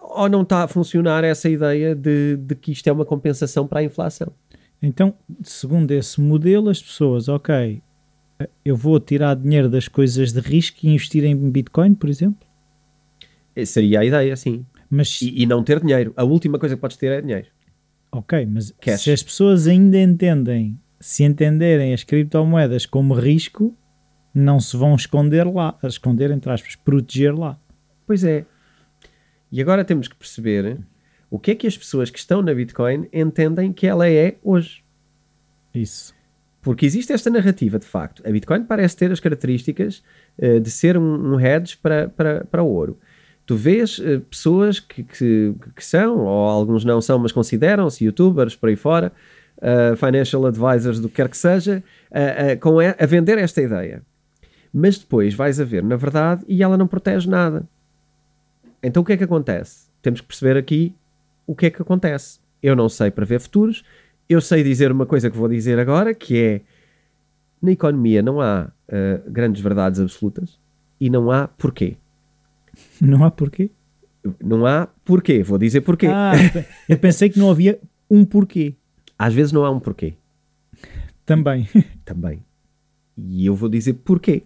[0.00, 3.80] Ou não está a funcionar essa ideia de, de que isto é uma compensação para
[3.80, 4.32] a inflação?
[4.82, 7.82] Então, segundo esse modelo, as pessoas, ok,
[8.64, 12.46] eu vou tirar dinheiro das coisas de risco e investir em Bitcoin, por exemplo?
[13.64, 14.66] Seria a ideia, sim.
[14.94, 15.20] Mas...
[15.20, 16.12] E, e, não ter dinheiro.
[16.16, 17.48] A última coisa que podes ter é dinheiro.
[18.12, 19.02] Ok, mas Cash.
[19.02, 23.76] se as pessoas ainda entendem, se entenderem as criptomoedas como risco,
[24.32, 27.58] não se vão esconder lá, esconder entre aspas, proteger lá.
[28.06, 28.46] Pois é.
[29.50, 30.78] E agora temos que perceber
[31.28, 34.84] o que é que as pessoas que estão na Bitcoin entendem que ela é hoje.
[35.74, 36.14] Isso.
[36.62, 38.22] Porque existe esta narrativa, de facto.
[38.26, 40.02] A Bitcoin parece ter as características
[40.38, 42.98] uh, de ser um, um hedge para, para, para o ouro.
[43.46, 48.56] Tu vês uh, pessoas que, que, que, são, ou alguns não são, mas consideram-se youtubers
[48.56, 49.12] por aí fora,
[49.58, 51.82] uh, financial advisors, do que quer que seja,
[52.60, 54.02] com a, a vender esta ideia.
[54.72, 57.68] Mas depois vais a ver, na verdade, e ela não protege nada.
[58.82, 59.86] Então o que é que acontece?
[60.02, 60.94] Temos que perceber aqui
[61.46, 62.38] o que é que acontece.
[62.62, 63.84] Eu não sei prever futuros,
[64.28, 66.60] eu sei dizer uma coisa que vou dizer agora, que é
[67.60, 70.58] na economia não há uh, grandes verdades absolutas
[71.00, 71.96] e não há porquê.
[73.04, 73.70] Não há porquê?
[74.42, 76.06] Não há porquê, vou dizer porquê.
[76.06, 76.32] Ah,
[76.88, 77.78] eu pensei que não havia
[78.10, 78.74] um porquê.
[79.18, 80.14] Às vezes não há um porquê.
[81.24, 81.68] Também.
[82.04, 82.44] Também.
[83.16, 84.44] E eu vou dizer porquê.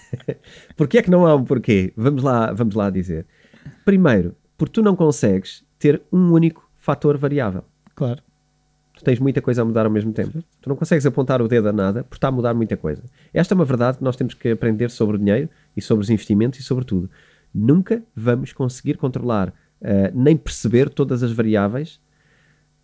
[0.76, 1.92] porquê é que não há um porquê?
[1.96, 3.26] Vamos lá, vamos lá dizer.
[3.84, 7.64] Primeiro, porque tu não consegues ter um único fator variável.
[7.94, 8.22] Claro
[9.02, 10.42] tu tens muita coisa a mudar ao mesmo tempo.
[10.60, 13.02] Tu não consegues apontar o dedo a nada porque está a mudar muita coisa.
[13.34, 16.10] Esta é uma verdade que nós temos que aprender sobre o dinheiro e sobre os
[16.10, 17.10] investimentos e sobre tudo.
[17.54, 19.52] Nunca vamos conseguir controlar uh,
[20.14, 22.00] nem perceber todas as variáveis.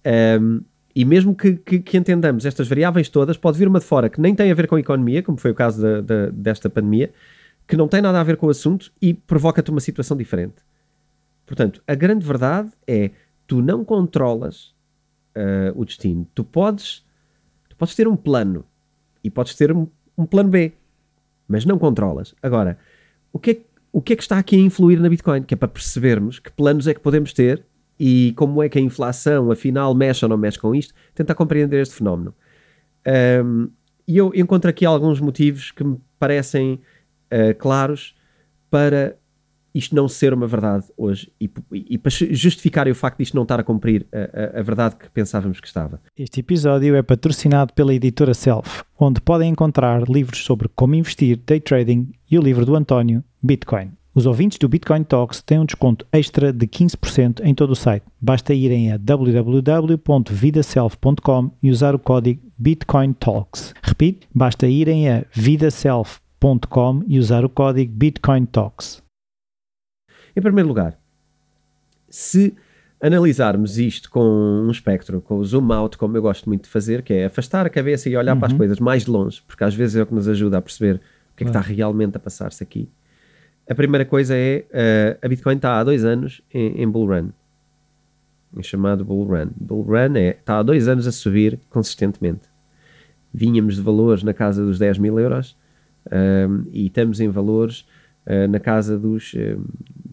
[0.04, 0.60] Um, ehm,
[0.94, 4.20] e mesmo que, que, que, entendamos estas variáveis todas, pode vir uma de fora que
[4.20, 7.12] nem tem a ver com a economia, como foi o caso de, de, desta pandemia,
[7.68, 10.56] que não tem nada a ver com o assunto e provoca-te uma situação diferente.
[11.46, 13.10] Portanto, a grande verdade é
[13.46, 14.74] tu não controlas
[15.36, 16.26] uh, o destino.
[16.34, 17.04] Tu podes,
[17.68, 18.64] tu podes ter um plano
[19.22, 20.72] e podes ter um, um plano B,
[21.46, 22.34] mas não controlas.
[22.42, 22.78] Agora,
[23.32, 23.60] o que, é,
[23.92, 25.42] o que é que está aqui a influir na Bitcoin?
[25.42, 27.64] Que é para percebermos que planos é que podemos ter
[27.98, 31.80] e como é que a inflação, afinal, mexe ou não mexe com isto, tentar compreender
[31.80, 32.34] este fenómeno.
[33.44, 33.70] Um,
[34.06, 36.80] e eu encontro aqui alguns motivos que me parecem
[37.32, 38.14] uh, claros
[38.70, 39.16] para
[39.74, 43.34] isto não ser uma verdade hoje e, e, e para justificar o facto de isto
[43.34, 46.00] não estar a cumprir a, a, a, verdade que pensávamos que estava.
[46.16, 51.60] Este episódio é patrocinado pela editora Self, onde podem encontrar livros sobre como investir, day
[51.60, 53.92] trading e o livro do António, Bitcoin.
[54.14, 58.04] Os ouvintes do Bitcoin Talks têm um desconto extra de 15% em todo o site.
[58.20, 63.72] Basta irem a www.vidaself.com e usar o código Bitcoin Talks.
[63.80, 69.06] Repito, basta irem a vidaself.com e usar o código Bitcoin Talks.
[70.38, 70.96] Em primeiro lugar,
[72.08, 72.54] se
[73.02, 77.02] analisarmos isto com um espectro, com o zoom out, como eu gosto muito de fazer,
[77.02, 78.38] que é afastar a cabeça e olhar uhum.
[78.38, 78.58] para as uhum.
[78.58, 81.00] coisas mais de longe, porque às vezes é o que nos ajuda a perceber
[81.32, 82.88] o que é que está realmente a passar-se aqui.
[83.68, 87.30] A primeira coisa é uh, a Bitcoin está há dois anos em, em bull run.
[88.56, 89.48] É chamado bull run.
[89.56, 92.48] Bull run é, está há dois anos a subir consistentemente.
[93.34, 95.56] Vínhamos de valores na casa dos 10 mil euros
[96.12, 97.80] um, e estamos em valores
[98.24, 99.60] uh, na casa dos uh,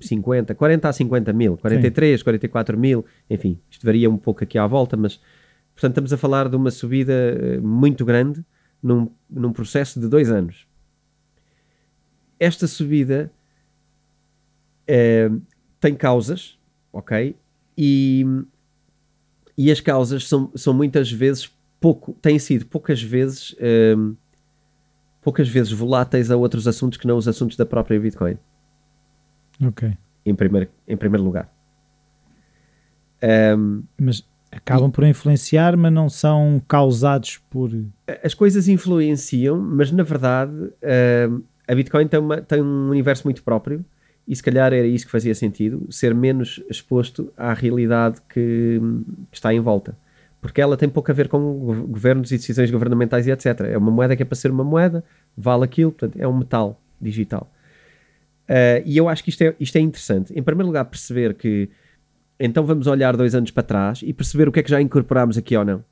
[0.07, 2.23] 50, 40 a 50 mil, 43, Sim.
[2.23, 5.19] 44 mil, enfim, isto varia um pouco aqui à volta, mas
[5.73, 8.43] portanto estamos a falar de uma subida uh, muito grande
[8.81, 10.67] num, num processo de dois anos.
[12.39, 13.31] Esta subida
[14.89, 15.41] uh,
[15.79, 16.57] tem causas,
[16.91, 17.35] ok?
[17.77, 18.25] E,
[19.57, 24.15] e as causas são, são muitas vezes pouco, têm sido poucas vezes uh,
[25.25, 28.37] poucas vezes voláteis a outros assuntos que não os assuntos da própria Bitcoin.
[29.63, 29.91] Ok.
[30.25, 31.49] Em primeiro, em primeiro lugar.
[33.57, 37.71] Um, mas acabam e, por influenciar, mas não são causados por.
[38.23, 40.71] As coisas influenciam, mas na verdade
[41.67, 43.83] a Bitcoin tem, uma, tem um universo muito próprio
[44.27, 48.79] e se calhar era isso que fazia sentido, ser menos exposto à realidade que,
[49.31, 49.97] que, está em volta.
[50.41, 53.61] Porque ela tem pouco a ver com governos e decisões governamentais e etc.
[53.61, 55.03] É uma moeda que é para ser uma moeda,
[55.35, 57.51] vale aquilo, portanto, é um metal digital.
[58.49, 60.33] Uh, e eu acho que isto é, isto é interessante.
[60.37, 61.69] Em primeiro lugar, perceber que
[62.39, 65.37] então vamos olhar dois anos para trás e perceber o que é que já incorporámos
[65.37, 65.83] aqui ou não.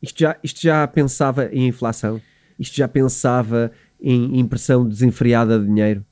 [0.00, 2.20] Isto já, isto já pensava em inflação,
[2.58, 6.04] isto já pensava em impressão desenfreada de dinheiro.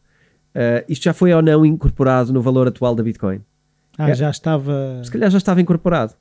[0.55, 3.41] Uh, isto já foi ou não incorporado no valor atual da Bitcoin?
[3.99, 5.01] Ah, é, já estava.
[5.05, 6.15] Se calhar já estava incorporado.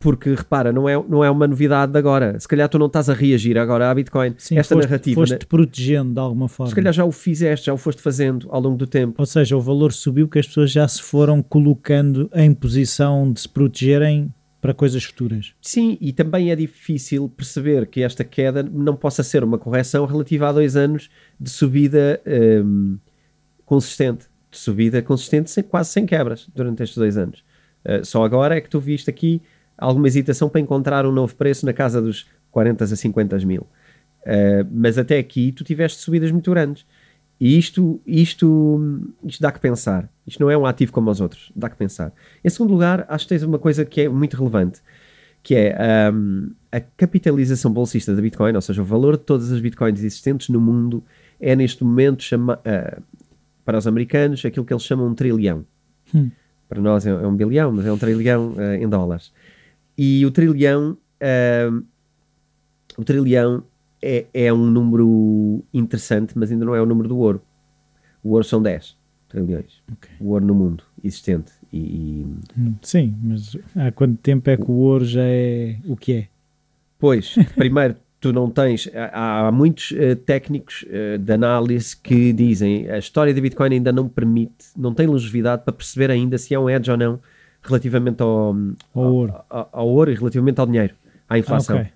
[0.00, 2.38] Porque repara, não é, não é uma novidade de agora.
[2.38, 4.34] Se calhar tu não estás a reagir agora à Bitcoin.
[4.38, 5.20] Sim, Esta foste, narrativa.
[5.20, 5.38] Foste né?
[5.48, 6.70] protegendo de alguma forma.
[6.70, 9.16] Se calhar já o fizeste, já o foste fazendo ao longo do tempo.
[9.18, 13.40] Ou seja, o valor subiu que as pessoas já se foram colocando em posição de
[13.40, 15.54] se protegerem para coisas futuras.
[15.60, 20.48] Sim, e também é difícil perceber que esta queda não possa ser uma correção relativa
[20.48, 21.08] a dois anos
[21.40, 22.20] de subida
[22.64, 22.98] um,
[23.64, 27.44] consistente, de subida consistente sem, quase sem quebras durante estes dois anos.
[27.84, 29.40] Uh, só agora é que tu viste aqui
[29.78, 33.62] alguma hesitação para encontrar um novo preço na casa dos 40 a 50 mil.
[34.22, 36.84] Uh, mas até aqui tu tiveste subidas muito grandes.
[37.40, 40.10] E isto, isto, isto dá que pensar.
[40.26, 42.12] Isto não é um ativo como os outros, dá que pensar.
[42.44, 44.80] Em segundo lugar, acho que tens uma coisa que é muito relevante,
[45.42, 45.76] que é
[46.12, 50.48] um, a capitalização bolsista da Bitcoin, ou seja, o valor de todas as Bitcoins existentes
[50.48, 51.02] no mundo
[51.40, 53.02] é neste momento, chama, uh,
[53.64, 55.64] para os americanos, aquilo que eles chamam um trilhão.
[56.12, 56.30] Hum.
[56.68, 59.32] Para nós é, é, um bilhão, mas é um trilhão uh, em dólares.
[59.98, 61.84] E o trilhão, uh,
[62.96, 63.64] o trilhão
[64.00, 67.42] é, é um número interessante, mas ainda não é o número do ouro.
[68.22, 68.96] O ouro são 10
[69.28, 69.82] trilhões.
[69.92, 70.14] Okay.
[70.20, 71.52] O ouro no mundo existente.
[71.72, 72.26] E, e...
[72.82, 76.28] Sim, mas há quanto tempo é que o ouro já é o que é?
[76.96, 78.88] Pois, primeiro, tu não tens.
[78.94, 83.92] Há, há muitos uh, técnicos uh, de análise que dizem a história da Bitcoin ainda
[83.92, 87.20] não permite, não tem longevidade para perceber ainda se é um edge ou não
[87.62, 88.56] relativamente ao,
[88.94, 89.34] ao, ouro.
[89.48, 90.94] Ao, ao, ouro e relativamente ao dinheiro,
[91.28, 91.76] à inflação.
[91.76, 91.92] Ah, okay.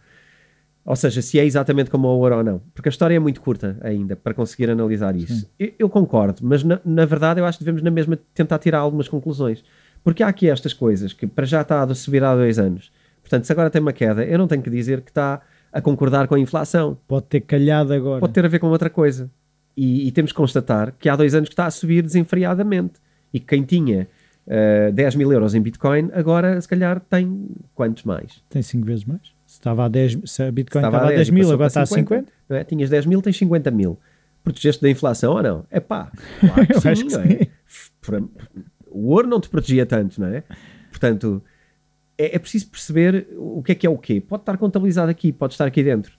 [0.85, 2.61] Ou seja, se é exatamente como o ouro ou não.
[2.75, 5.48] Porque a história é muito curta ainda para conseguir analisar isso.
[5.59, 8.79] Eu, eu, concordo, mas na, na, verdade eu acho que devemos na mesma tentar tirar
[8.79, 9.62] algumas conclusões.
[10.03, 12.90] Porque há aqui estas coisas que para já está a subir há dois anos.
[13.20, 15.40] Portanto, se agora tem uma queda, eu não tenho que dizer que está
[15.72, 16.98] a concordar com a inflação.
[17.07, 18.20] Pode ter calhado agora.
[18.20, 19.31] Pode ter a ver com outra coisa.
[19.77, 22.94] E, e temos que constatar que há dois anos que está a subir desenfreadamente.
[23.33, 24.09] E que quem tinha
[24.46, 28.42] uh, eh, 10 mil euros em Bitcoin, agora se calhar tem quantos mais?
[28.48, 29.20] Tem 5 vezes mais.
[29.46, 31.83] Se, estava a 10, se a Bitcoin estava, estava a 10, 10 mil, agora está
[31.83, 32.14] a 50.
[32.14, 32.33] 50.
[32.48, 32.64] Não é?
[32.64, 33.98] Tinhas 10 mil, tens 50 mil.
[34.42, 35.64] Protegeste da inflação ou não?
[35.70, 37.48] É pá, claro que sim, não é?
[38.90, 40.42] O ouro não te protegia tanto, não é?
[40.90, 41.42] Portanto,
[42.18, 44.20] é, é, preciso perceber o que é que é o quê.
[44.20, 46.12] Pode estar contabilizado aqui, pode estar aqui dentro.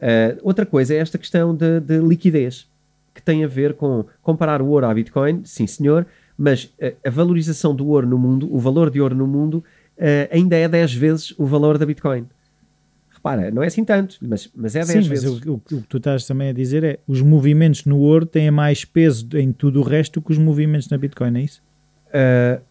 [0.00, 2.66] Uh, outra coisa é esta questão de, de, liquidez,
[3.14, 6.06] que tem a ver com comparar o ouro à Bitcoin, sim senhor,
[6.40, 9.62] mas a, a valorização do ouro no mundo, o valor de ouro no mundo,
[9.98, 12.26] uh, ainda é 10 vezes o valor da Bitcoin.
[13.10, 15.24] Repara, não é assim tanto, mas, mas é 10 Sim, vezes.
[15.24, 18.24] Mas o, o, o, que tu estás também a dizer é os movimentos no ouro
[18.24, 21.62] têm mais peso em tudo o resto que os movimentos na Bitcoin, é isso?
[22.06, 22.62] Uh,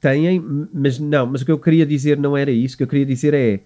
[0.00, 2.88] têm, mas não, mas o que eu queria dizer não era isso, o que eu
[2.88, 3.60] queria dizer é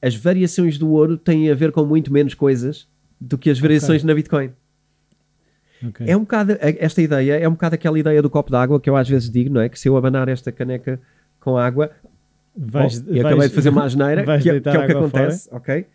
[0.00, 2.86] as variações do ouro têm a ver com muito menos coisas
[3.20, 4.06] do que as variações okay.
[4.06, 4.52] na Bitcoin.
[5.88, 6.08] Okay.
[6.08, 8.96] É um bocado, esta ideia é um bocado aquela ideia do copo d'água que eu
[8.96, 9.68] às vezes digo, não é?
[9.68, 11.00] Que se eu abanar esta caneca
[11.40, 11.90] com água
[12.56, 15.48] vais, oh, e acabei de fazer uma asneira, que, é, que, é o que acontece,
[15.48, 15.56] fora.
[15.56, 15.86] ok?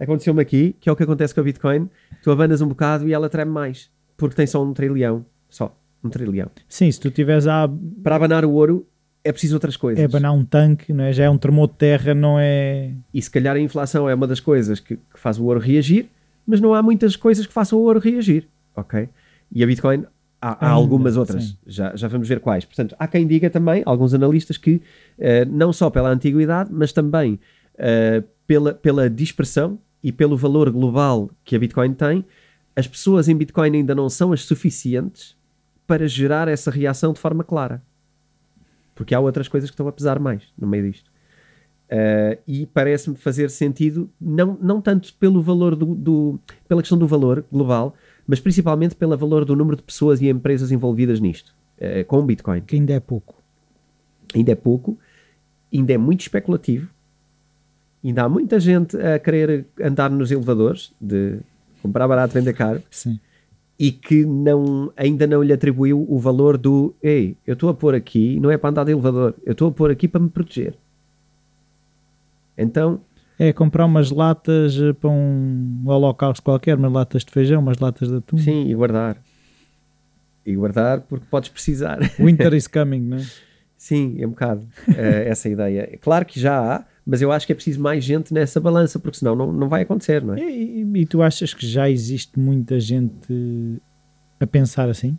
[0.00, 1.88] Aconteceu-me aqui, que é o que acontece com a Bitcoin,
[2.22, 6.08] tu abanas um bocado e ela treme mais, porque tem só um trilhão, só um
[6.08, 6.50] trilhão.
[6.68, 7.68] Sim, se tu tiveres a...
[8.02, 8.86] Para abanar o ouro
[9.22, 10.02] é preciso outras coisas.
[10.02, 11.12] É abanar um tanque, não é?
[11.12, 12.92] já é um termo de terra, não é...
[13.12, 16.08] E se calhar a inflação é uma das coisas que, que faz o ouro reagir,
[16.46, 19.08] mas não há muitas coisas que façam o ouro reagir, ok?
[19.50, 20.04] E a Bitcoin,
[20.40, 21.56] há, há algumas outras, sim.
[21.66, 22.64] já, já vamos ver quais.
[22.64, 24.80] Portanto, há quem diga também, alguns analistas, que
[25.18, 27.38] eh, não só pela antiguidade, mas também
[27.78, 32.24] eh, pela, pela dispersão e pelo valor global que a Bitcoin tem,
[32.76, 35.36] as pessoas em Bitcoin ainda não são as suficientes
[35.86, 37.82] para gerar essa reação de forma clara.
[38.94, 41.10] Porque há outras coisas que estão a pesar mais no meio disto.
[41.90, 47.06] Uh, e parece-me fazer sentido, não, não tanto pelo valor do, do- pela questão do
[47.06, 47.94] valor global,
[48.26, 52.22] mas principalmente pelo valor do número de pessoas e empresas envolvidas nisto, uh, com o
[52.22, 52.60] Bitcoin.
[52.60, 53.34] Que ainda é pouco.
[54.34, 54.98] Ainda é pouco,
[55.72, 56.88] ainda é muito especulativo,
[58.04, 61.38] ainda há muita gente a querer andar nos elevadores de
[61.82, 63.20] comprar barato, vender caro, Sim.
[63.78, 67.94] e que não, ainda não lhe atribuiu o valor do ei, eu estou a pôr
[67.94, 70.74] aqui, não é para andar de elevador, eu estou a pôr aqui para me proteger.
[72.56, 73.00] Então,
[73.38, 78.08] É comprar umas latas eh, para um holocausto qualquer, umas latas de feijão, umas latas
[78.08, 78.38] de atum.
[78.38, 79.16] sim, e guardar.
[80.46, 81.98] E guardar porque podes precisar.
[82.20, 83.24] Winter is coming, não é?
[83.76, 84.66] Sim, é um bocado
[84.96, 85.98] eh, essa ideia.
[86.00, 89.18] Claro que já há, mas eu acho que é preciso mais gente nessa balança, porque
[89.18, 90.40] senão não, não vai acontecer, não é?
[90.40, 93.80] E, e- e tu achas que já existe muita gente
[94.40, 95.18] a pensar assim?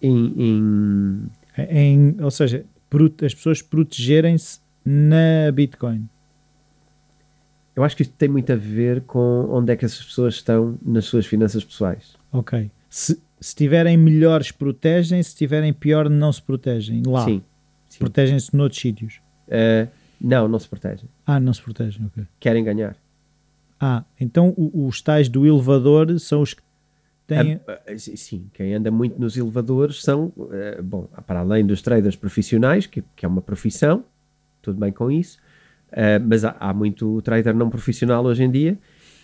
[0.00, 2.64] Em, em- Em, ou seja,
[3.24, 6.08] as pessoas protegerem-se na Bitcoin.
[7.74, 10.78] Eu acho que isto tem muito a ver com onde é que essas pessoas estão
[10.84, 12.16] nas suas finanças pessoais.
[12.30, 12.70] Ok.
[12.88, 15.22] Se, se tiverem melhores, protegem.
[15.22, 17.02] Se tiverem pior, não se protegem.
[17.06, 17.24] Lá.
[17.24, 17.42] Sim.
[17.88, 17.98] sim.
[17.98, 19.20] Protegem-se noutros sítios.
[19.48, 19.88] Eh,
[20.20, 21.08] não, não se protegem.
[21.26, 22.06] Ah, não se protegem.
[22.06, 22.24] Ok.
[22.38, 22.96] Querem ganhar.
[23.80, 26.62] Ah, então os tais do elevador são os que
[27.26, 27.58] têm.
[27.66, 31.82] Ah, ah, sim, Sim, quem anda muito nos elevadores são, eh, bom, para além dos
[31.82, 34.04] traders profissionais, que, que é uma profissão,
[34.60, 35.38] tudo bem com isso,
[35.92, 38.78] eh, mas há, há muito trader não profissional hoje em dia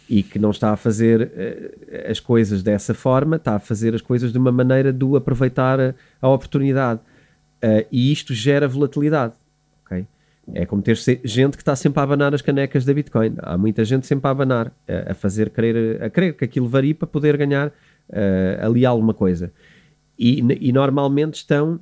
[0.09, 4.01] e que não está a fazer eh, as coisas dessa forma, está a fazer as
[4.01, 7.01] coisas de uma maneira de aproveitar a, a oportunidade.
[7.61, 9.35] Eh, e isto gera volatilidade.
[9.85, 10.07] ok?
[10.55, 13.35] É como ter gente que está sempre a abanar as canecas da Bitcoin.
[13.39, 16.95] Há muita gente sempre a abanar, a, a fazer querer, a querer que aquilo varie
[16.95, 17.71] para poder ganhar
[18.11, 19.53] eh, ali alguma coisa.
[20.19, 21.79] E, e normalmente estão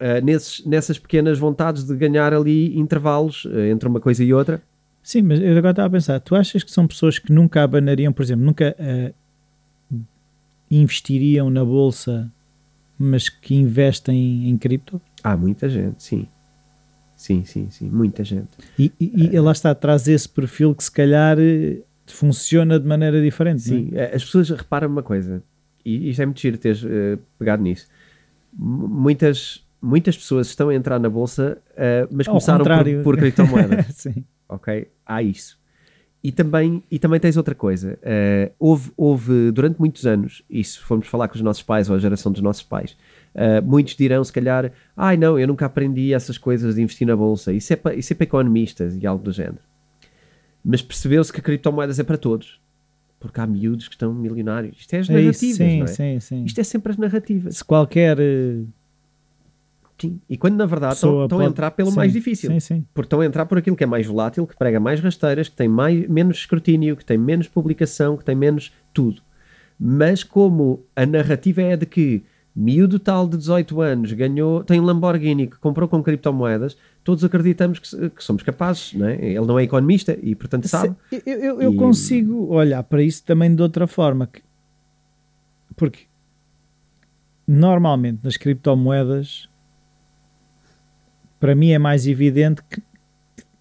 [0.00, 4.60] eh, nesses, nessas pequenas vontades de ganhar ali intervalos eh, entre uma coisa e outra.
[5.02, 8.12] Sim, mas eu agora estava a pensar, tu achas que são pessoas que nunca abanariam,
[8.12, 9.12] por exemplo, nunca eh,
[10.70, 12.30] investiriam na bolsa,
[12.98, 15.00] mas que investem em cripto?
[15.22, 16.26] Há muita gente, sim.
[17.16, 18.48] Sim, sim, sim, muita gente.
[18.78, 21.36] E, e, e lá está, traz esse perfil que se calhar
[22.06, 23.56] funciona de maneira diferente.
[23.58, 23.60] é?
[23.60, 25.42] Sim, eh, as pessoas reparam uma coisa,
[25.84, 27.86] e isto é muito giro teres eh, pegado nisso.
[28.58, 33.16] M- Muitas, muitas pessoas estão a entrar na bolsa, eh, mas Ao começaram por, por
[33.16, 33.86] criptomoedas.
[33.96, 34.24] Sim.
[34.48, 34.88] ok?
[35.06, 35.58] Há isso.
[36.22, 37.98] E também, e também tens outra coisa.
[38.02, 41.96] eh, houve, houve, durante muitos anos, e se formos falar com os nossos pais ou
[41.96, 42.94] a geração dos nossos pais,
[43.34, 47.16] eh, muitos dirão, se calhar, ai não, eu nunca aprendi essas coisas de investir na
[47.16, 47.52] bolsa.
[47.54, 49.60] Isso é para, isso é para economistas e algo do género.
[50.62, 52.60] Mas percebeu-se que criptomoedas é para todos.
[53.18, 54.78] Porque há miúdos que estão milionários.
[54.80, 55.88] Isto é as É isso, narrativas, sim, não é?
[55.88, 56.44] sim, sim.
[56.44, 57.56] Isto é sempre as narrativas.
[57.56, 58.60] Se qualquer eh,
[60.00, 60.20] Sim.
[60.28, 62.50] E quando na verdade estão, estão a pode- entrar pelo sim, mais difícil.
[62.50, 62.86] Sim, sim.
[62.94, 65.56] Porque estão a entrar por aquilo que é mais volátil, que prega mais rasteiras, que
[65.56, 69.22] tem mais, menos escrutínio, que tem menos publicação, que tem menos tudo.
[69.78, 72.22] Mas como a narrativa é de que
[72.54, 77.78] miúdo tal de 18 anos ganhou, tem um Lamborghini que comprou com criptomoedas, todos acreditamos
[77.78, 79.14] que, que somos capazes, não é?
[79.24, 80.94] Ele não é economista e portanto sabe.
[81.08, 84.26] Se- Eu, eu- eu E- consigo olhar para isso também de outra forma.
[84.26, 84.42] que-
[85.76, 86.00] porque
[87.46, 89.48] normalmente nas criptomoedas,
[91.40, 92.80] para mim é mais evidente que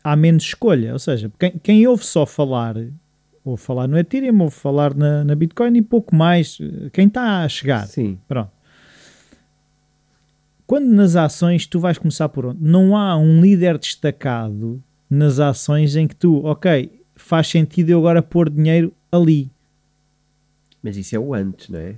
[0.03, 0.93] há menos escolha.
[0.93, 2.75] Ou seja, quem, quem ouve só falar,
[3.43, 6.59] ouve falar no Ethereum, ouve falar na, na Bitcoin e pouco mais.
[6.93, 7.88] Quem está a chegar.
[7.88, 8.51] Sim, Pronto.
[10.67, 12.59] Quando nas ações tu vais começar por onde?
[12.61, 18.21] Não há um líder destacado nas ações em que tu, ok, faz sentido eu agora
[18.21, 19.49] pôr dinheiro ali.
[20.84, 21.95] mas isso é o antes, não é?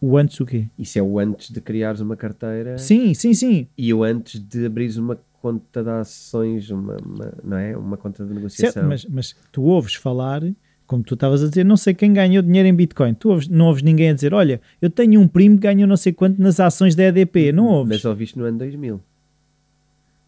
[0.00, 0.66] O antes o quê?
[0.78, 3.66] Isso é o antes de criares uma carteira Sim, sim, sim.
[3.76, 7.76] e o antes de abrires uma conta de ações, uma, uma- não é?
[7.76, 8.72] Uma conta de negociação.
[8.72, 10.42] Certo, mas, mas tu ouves falar,
[10.86, 13.14] como tu estavas a dizer, não sei quem ganhou dinheiro em Bitcoin.
[13.14, 15.96] Tu ouves- não ouves ninguém a dizer, olha, eu tenho um primo que ganhou não
[15.96, 17.50] sei quanto nas ações da EDP.
[17.52, 17.96] Não ouves.
[17.96, 19.00] Mas ouviste no ano 2000.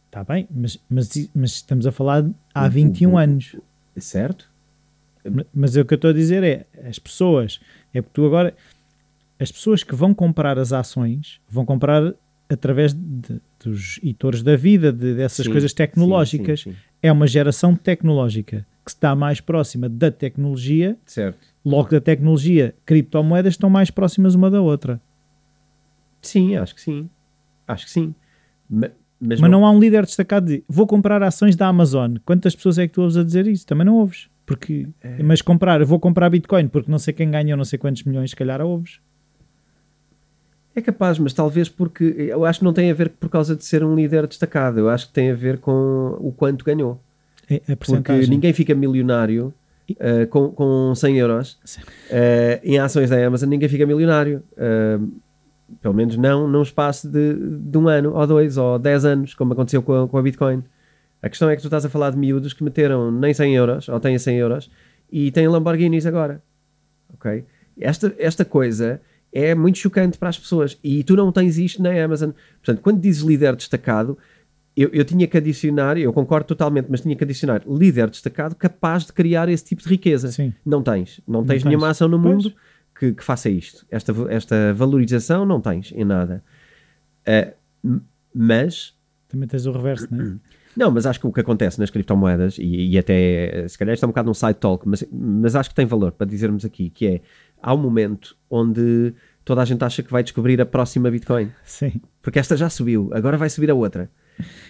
[0.06, 2.70] Está bem, mas, mas, mas estamos a falar há Uhum.
[2.70, 3.56] 21 anos.
[3.96, 4.50] Certo?
[5.54, 7.60] Mas o que eu estou a dizer é, as pessoas,
[7.92, 8.54] é porque tu agora,
[9.40, 12.14] as pessoas que vão comprar as ações, vão comprar
[12.48, 16.60] através de- dos editores da vida, de- dessas Sim, coisas tecnológicas.
[16.60, 16.76] sim, sim.
[17.02, 18.66] É uma geração tecnológica.
[18.82, 21.38] que está mais próxima da tecnologia, Certo.
[21.64, 25.00] logo da tecnologia, criptomoedas estão mais próximas uma da outra.
[26.22, 27.08] Sim, acho que sim.
[27.68, 28.14] Acho que sim.
[28.68, 28.90] Ma-
[29.22, 32.16] Mas, Mas não há um líder destacado de vou comprar ações da Amazon.
[32.24, 33.66] Quantas pessoas é que tu ouves a dizer isso?
[33.66, 34.28] Também não ouves.
[34.46, 35.22] Porque, É.
[35.22, 38.36] Mas comprar, vou comprar Bitcoin porque não sei quem ganhou não sei quantos milhões, se
[38.36, 38.98] calhar ouves.
[40.74, 43.64] É capaz, mas talvez porque eu acho que não tem a ver por causa de
[43.64, 44.78] ser um líder destacado.
[44.78, 47.00] Eu acho que tem a ver com o quanto ganhou.
[47.48, 49.52] É a Porque ninguém fica milionário
[49.90, 51.52] uh, com, com 100 euros
[52.10, 53.48] uh, em ações da Amazon.
[53.48, 54.42] Ninguém fica milionário.
[54.52, 55.10] Uh,
[55.80, 59.52] pelo menos não num espaço de, de um ano, ou dois, ou dez anos, como
[59.52, 60.62] aconteceu com a, com a Bitcoin.
[61.22, 63.88] A questão é que tu estás a falar de miúdos que meteram nem 100 euros,
[63.88, 64.70] ou têm 100 euros,
[65.12, 66.42] e têm Lamborghinis agora.
[67.14, 67.44] Ok?
[67.78, 69.00] Esta, esta coisa
[69.32, 70.78] é muito chocante para as pessoas.
[70.82, 72.30] E tu não tens isto na Amazon.
[72.62, 74.16] Portanto, quando dizes líder destacado,
[74.76, 79.04] eu, eu tinha que adicionar, eu concordo totalmente, mas tinha que adicionar líder destacado capaz
[79.06, 80.30] de criar esse tipo de riqueza.
[80.32, 80.52] Sim.
[80.64, 81.20] Não tens.
[81.26, 81.64] Não tens tens.
[81.64, 82.52] nenhuma ação no mundo
[82.98, 83.84] que, que faça isto.
[83.90, 86.42] Esta, esta valorização não tens em nada.
[87.84, 88.00] M-
[88.34, 88.94] mas
[89.28, 90.34] Também tens o reverso, não é?
[90.76, 94.04] não, mas acho que o que acontece nas criptomoedas, e, e até se calhar isto
[94.04, 96.90] é um bocado um side talk, mas, mas acho que tem valor para dizermos aqui,
[96.90, 97.20] que é
[97.62, 99.12] há um momento onde
[99.44, 101.50] toda a gente acha que vai descobrir a próxima Bitcoin.
[101.64, 102.00] Sim.
[102.22, 104.10] Porque esta já subiu, agora vai subir a outra.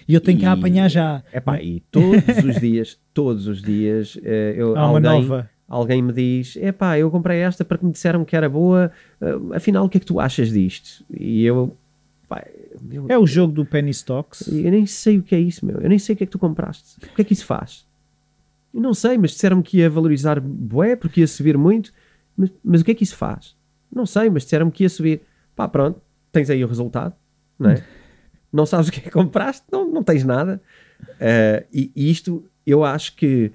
[0.09, 1.23] E eu tenho que E- a apanhar já.
[1.33, 5.51] Epá, e todos os dias, todos os dias, eh, eu, Há uma alguém, nova.
[5.69, 9.85] alguém me diz: Epá, eu comprei esta porque me disseram que era boa, eh, afinal,
[9.85, 11.05] o que é que tu achas disto?
[11.17, 11.77] E eu,
[12.29, 12.45] pá,
[12.91, 14.49] eu, É o jogo do Penny Stocks.
[14.49, 15.79] eu nem sei o que é isso, meu.
[15.81, 16.97] Eu nem sei o que é que tu compraste.
[17.07, 17.87] O que é que isso faz?
[18.75, 21.93] Eu não sei, mas disseram-me que ia valorizar bué porque ia subir muito.
[22.41, 23.55] Mas, mas o que é que isso faz?
[23.95, 25.21] Não sei, mas disseram-me que ia subir.
[25.55, 26.01] Pá, pronto,
[26.33, 27.15] tens aí o resultado,
[27.59, 27.85] não é?
[28.51, 30.61] não sabes o que é que compraste, não, não tens nada.
[31.21, 33.53] Eh, e, e isto, eu acho que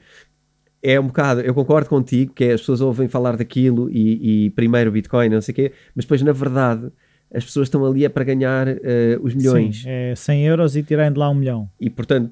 [0.84, 4.50] é um bocado, eu concordo contigo, que é, as pessoas ouvem falar daquilo e, e
[4.52, 6.92] primeiro o Bitcoin, não sei o quê, mas depois, na verdade,
[7.34, 10.84] as pessoas estão ali é para ganhar eh, os milhões Sim, é 100 euros e
[10.84, 11.68] tirarem de lá um milhão.
[11.80, 12.32] e portanto,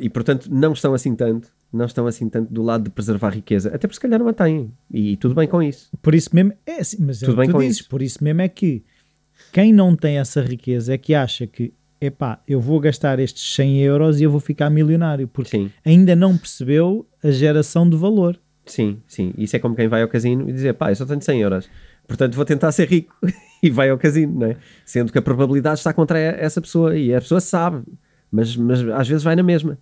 [0.00, 3.30] e portanto não estão assim tanto, não estão assim tanto do lado de preservar a
[3.30, 5.88] riqueza, até porque se calhar não a têm, e tudo bem com isso.
[6.00, 7.88] Por isso mesmo, é assim, mas é Tudo que bem tu com dizes, isso.
[7.88, 8.82] por isso mesmo é que
[9.52, 13.78] quem não tem essa riqueza é que acha que epá, eu vou gastar estes 100
[13.82, 18.38] euros e eu vou ficar milionário, porque Sim, ainda não percebeu a geração de valor.
[18.64, 19.32] sim, sim.
[19.36, 21.68] Isso é como quem vai ao casino e dizer, pá, eu só tenho 100 euros,
[22.06, 23.14] portanto vou tentar ser rico
[23.62, 24.56] e vai ao casino, não é?
[24.84, 27.82] Sendo que a probabilidade está contra essa pessoa e a pessoa sabe,
[28.30, 29.78] mas, mas às vezes vai na mesma.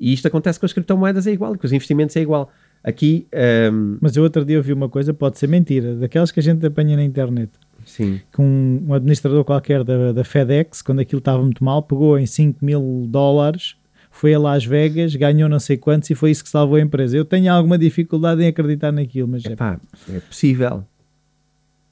[0.00, 2.50] E isto acontece com as criptomoedas, é igual, com os investimentos é igual.
[2.82, 3.26] Aqui,
[3.70, 6.64] hum, Mas eu outro dia ouvi uma coisa, pode ser mentira, daquelas que a gente
[6.66, 7.50] apanha na internet.
[7.84, 12.18] sim, Que um, um administrador qualquer da, da FedEx, quando aquilo estava muito mal, pegou
[12.18, 13.76] em 5 mil dólares,
[14.10, 17.16] foi a Las Vegas, ganhou não sei quantos e foi isso que salvou a empresa.
[17.16, 19.78] Eu tenho alguma dificuldade em acreditar naquilo, mas é, Epá,
[20.08, 20.84] é possível.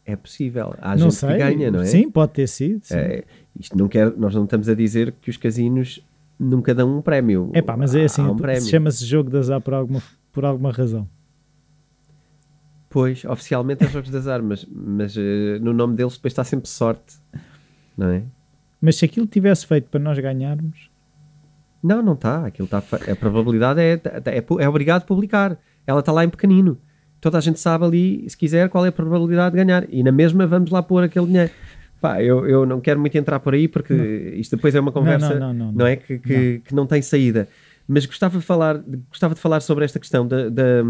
[0.07, 0.75] É possível.
[0.81, 1.29] Há não gente sei.
[1.29, 1.85] que ganha, não é?
[1.85, 2.81] Sim, pode ter sido.
[2.91, 3.25] É,
[3.61, 6.03] isto não quer, nós não estamos a dizer que os casinos
[6.39, 7.51] nunca dão um prémio.
[7.53, 11.09] É pá, mas é assim, um chama-se jogo de azar por alguma, por alguma razão.
[12.91, 16.69] Pois, oficialmente é jogos de azar, mas, mas eh, no nome deles depois está sempre
[16.69, 17.17] sorte,
[17.97, 18.23] não é?
[18.81, 20.89] Mas se aquilo tivesse feito para nós ganharmos,
[21.83, 22.47] Não, não está.
[22.47, 25.59] Aquilo está a probabilidade é, é, pu- é obrigado a publicar.
[25.87, 26.79] Ela está lá em pequenino.
[27.21, 29.85] Toda a gente sabe ali, se quiser, qual é a probabilidade de ganhar.
[29.93, 31.51] E na mesma vamos lá pôr aquele dinheiro.
[32.01, 33.93] Pá, eu, eu não quero muito entrar por aí porque
[34.37, 35.97] isto depois é uma conversa não, não, não, não é?
[35.97, 37.49] Que, que, que não tem saída.
[37.87, 40.83] Mas gostava de falar, gostava de falar sobre esta questão da, da,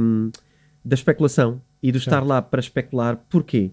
[0.85, 3.17] da especulação e do estar lá para especular.
[3.31, 3.71] Porquê?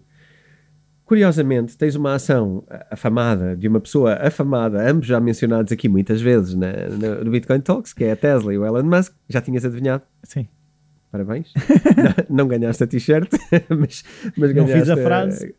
[1.05, 6.55] Curiosamente, tens uma ação afamada de uma pessoa afamada, ambos já mencionados aqui muitas vezes
[6.55, 9.13] na, na- no Bitcoin Talks, que é a Tesla e o Elon Musk.
[9.29, 10.03] Já tinhas adivinhado?
[10.23, 10.47] sim.
[11.11, 11.53] Parabéns.
[12.29, 13.31] não, não ganhaste a t-shirt,
[13.69, 14.03] mas,
[14.35, 15.55] mas Não ganhaste fiz a frase.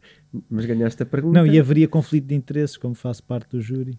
[0.50, 1.38] Mas ganhaste a pergunta.
[1.38, 3.98] Não, e haveria conflito de interesses, como faço parte do júri.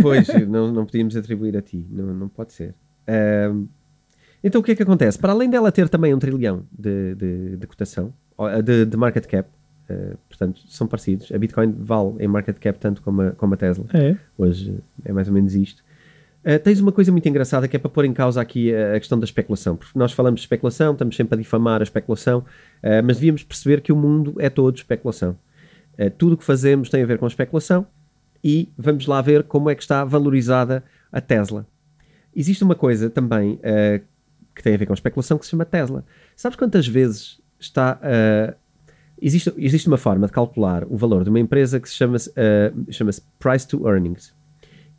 [0.00, 2.74] Pois, não, não podíamos atribuir a ti, não, não pode ser.
[4.42, 5.18] Então o que é que acontece?
[5.18, 8.12] Para além dela ter também um trilhão de, de, de cotação,
[8.64, 9.48] de, de market cap,
[9.88, 13.56] eh, portanto são parecidos, a Bitcoin vale em market cap tanto como a, como a
[13.56, 15.84] Tesla, É, hoje é mais ou menos isto.
[16.44, 18.98] Eh, tens uma coisa muito engraçada que é para pôr em causa aqui a, a
[18.98, 22.44] questão da especulação, porque nós falamos de especulação, estamos sempre a difamar a especulação,
[22.82, 25.36] eh, mas devíamos perceber que o mundo é todo especulação.
[25.96, 27.86] Eh, tudo o que fazemos tem a ver com especulação
[28.42, 30.82] e vamos lá ver como é que está valorizada
[31.12, 31.66] a Tesla.
[32.34, 34.00] Existe uma coisa também eh,
[34.54, 36.04] que tem a ver com especulação que se chama Tesla.
[36.34, 38.00] Sabes quantas vezes está.
[38.02, 38.54] eh,
[39.20, 42.16] existe, existe uma forma de calcular o valor de uma empresa que se chama,
[42.90, 44.34] chama Price to Earnings,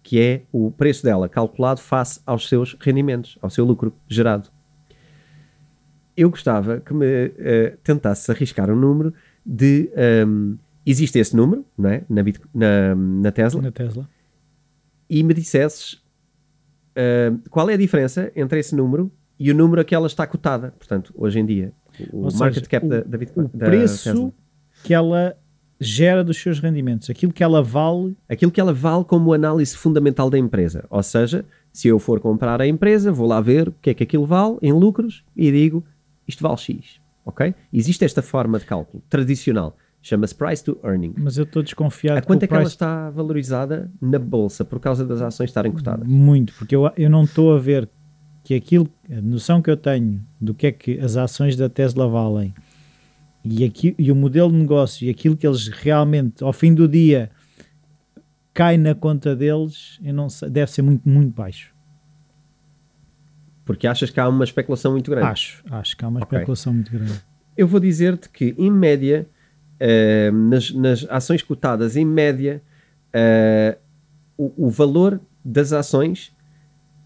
[0.04, 4.50] que é o preço dela calculado face aos seus rendimentos, ao seu lucro gerado.
[6.16, 9.14] eu gostava que me uh, tentasse arriscar um número
[9.46, 9.90] de.
[10.28, 12.04] Um, existe esse número, não é?
[12.10, 12.22] Na,
[12.54, 13.62] na, na Tesla.
[13.62, 14.08] Na Tesla.
[15.10, 19.84] E me dissesses uh, qual é a diferença entre esse número e o número a
[19.86, 20.72] que ela está cotada.
[20.78, 21.74] Portanto, hoje em dia,
[22.12, 23.46] o Ou market seja, cap o- da, da Bitcoin.
[23.46, 24.34] O preço
[24.84, 25.36] que ela
[25.84, 28.16] gera dos seus rendimentos, aquilo que ela vale.
[28.28, 30.86] Aquilo que ela vale como análise fundamental da empresa.
[30.90, 34.04] Ou seja, se eu for comprar a empresa, vou lá ver o que é que
[34.04, 35.84] aquilo vale em lucros e digo
[36.28, 37.02] isto vale X.
[37.26, 37.54] Ok?
[37.72, 39.76] Existe esta forma de cálculo tradicional.
[40.02, 41.14] Chama-se price to earning.
[41.18, 44.80] Mas eu estou desconfiado A quanto que é que ela está valorizada na bolsa por
[44.80, 46.06] causa das ações estarem cotadas?
[46.06, 47.90] Muito, porque eu, eu não estou a ver
[48.44, 52.06] que aquilo, a noção que eu tenho do que é que as ações da Tesla
[52.10, 52.54] valem
[53.44, 56.88] e, aqui, e o modelo de negócio e aquilo que eles realmente, ao fim do
[56.88, 57.30] dia,
[58.54, 61.74] cai na conta deles, eu não sei, deve ser muito, muito baixo.
[63.66, 65.28] Porque achas que há uma especulação muito grande.
[65.28, 66.38] Acho, acho que há uma Ok.
[66.38, 67.22] especulação muito grande.
[67.56, 69.28] Eu vou dizer-te que, em média,
[69.80, 72.62] eh, nas, nas ações cotadas, em média,
[73.14, 73.78] eh,
[74.38, 76.34] o, o valor das ações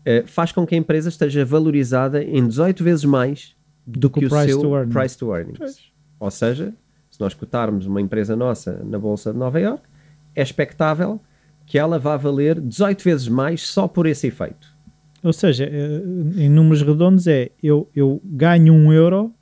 [0.06, 4.26] eh, faz com que a empresa esteja valorizada em 18 vezes mais do, que que,
[4.26, 5.58] o o price seu to price to earnings.
[5.60, 5.97] Pois.
[6.20, 6.74] Ou seja,
[7.10, 9.84] se nós cotarmos uma empresa nossa na Bolsa de Nova York,
[10.36, 11.20] é expectável
[11.66, 14.76] que ela vá valer 18 vezes mais só por esse efeito.
[15.24, 16.02] Ou seja, eh,
[16.38, 19.34] em números redondos é eu, eu ganho um euro,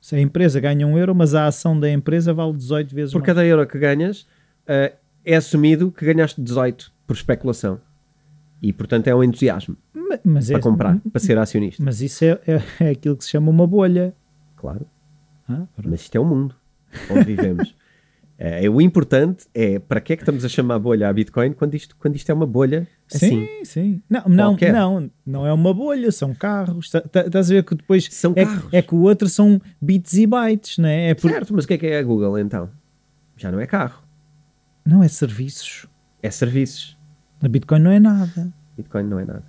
[0.00, 3.20] se a empresa ganha um euro, mas a ação da empresa vale 18 vezes Por
[3.20, 3.26] mais.
[3.26, 4.26] cada euro que ganhas,
[4.66, 4.94] eh,
[5.24, 7.80] é assumido que ganhaste 18 por especulação.
[8.60, 11.82] E, portanto, é um entusiasmo Ma- Mas, é, para comprar, para ser acionista.
[11.84, 14.14] mas isso é, é, é aquilo que se chama uma bolha.
[14.56, 14.86] Claro.
[15.48, 15.66] Ah.
[15.84, 16.54] Mas isto é o mundo
[17.10, 17.74] onde vivemos.
[18.38, 21.74] Eh, o importante é para que é que estamos a chamar bolha a Bitcoin quando
[21.74, 23.46] isto, quando isto é uma bolha assim.
[23.46, 24.02] Sim, sim.
[24.08, 24.72] Não, não, Qualquer.
[24.72, 26.90] não, não é uma bolha, são carros.
[26.90, 28.68] Tá- tá- Estás a ver que depois São é, carros.
[28.72, 31.10] é que o outro são bits e bytes, não é?
[31.10, 32.70] é por- Certo, mas o que é que é a Google então?
[33.36, 34.02] Já não é carro,
[34.84, 35.86] Não é serviços.
[36.22, 36.96] é serviços.
[37.42, 38.52] A Bitcoin não é nada.
[38.76, 39.44] Bitcoin não é nada.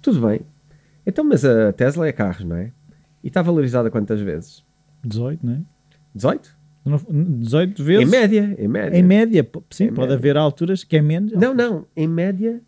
[0.00, 0.40] Tudo bem.
[1.06, 2.70] Então, mas a Tesla é carros, não é?
[3.22, 4.62] E está valorizada quantas vezes?
[5.08, 5.58] 18, não é?
[6.14, 6.56] 18?
[6.84, 7.00] Não-
[7.40, 8.06] 18 vezes.
[8.06, 8.98] Em média, em média.
[8.98, 10.14] Em média, sim, Em pode média.
[10.16, 11.32] haver alturas que é menos.
[11.32, 11.86] Não, não.
[11.96, 12.60] Em média,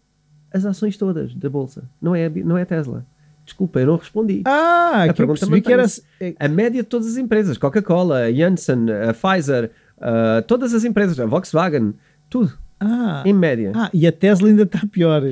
[0.53, 1.85] as ações todas da Bolsa.
[2.01, 3.05] Não é, a não é a Tesla.
[3.45, 4.43] Desculpa, eu não respondi.
[4.45, 5.83] Ah, que eu pergunta percebi que era.
[5.83, 6.37] mantém-se.
[6.41, 7.57] A média de todas as empresas.
[7.59, 9.71] Coca-Cola, a Janssen, a Pfizer,
[10.01, 11.95] ah, todas as empresas, a Volkswagen,
[12.31, 12.53] tudo.
[12.81, 13.71] Ah, Em média.
[13.75, 15.23] ah, e a Tesla ainda está pior.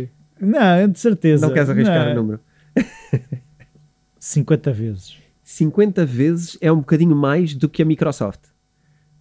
[0.41, 1.47] Não, de certeza.
[1.47, 2.13] não queres arriscar Não.
[2.13, 2.41] o número.
[4.19, 5.17] 50 vezes.
[5.55, 8.41] 50 vezes é um bocadinho mais do que a Microsoft,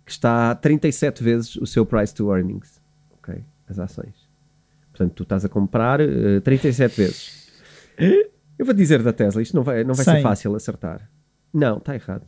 [0.03, 2.81] que está a 37 vezes o seu price to earnings.
[3.19, 3.43] Ok?
[3.67, 4.27] As ações.
[4.89, 7.51] Portanto, tu estás a comprar eh, 37 vezes.
[8.57, 10.23] Eu vou dizer da Tesla, isto não vai, não vai ser 100.
[10.23, 11.07] fácil acertar.
[11.53, 12.25] Não, está errado.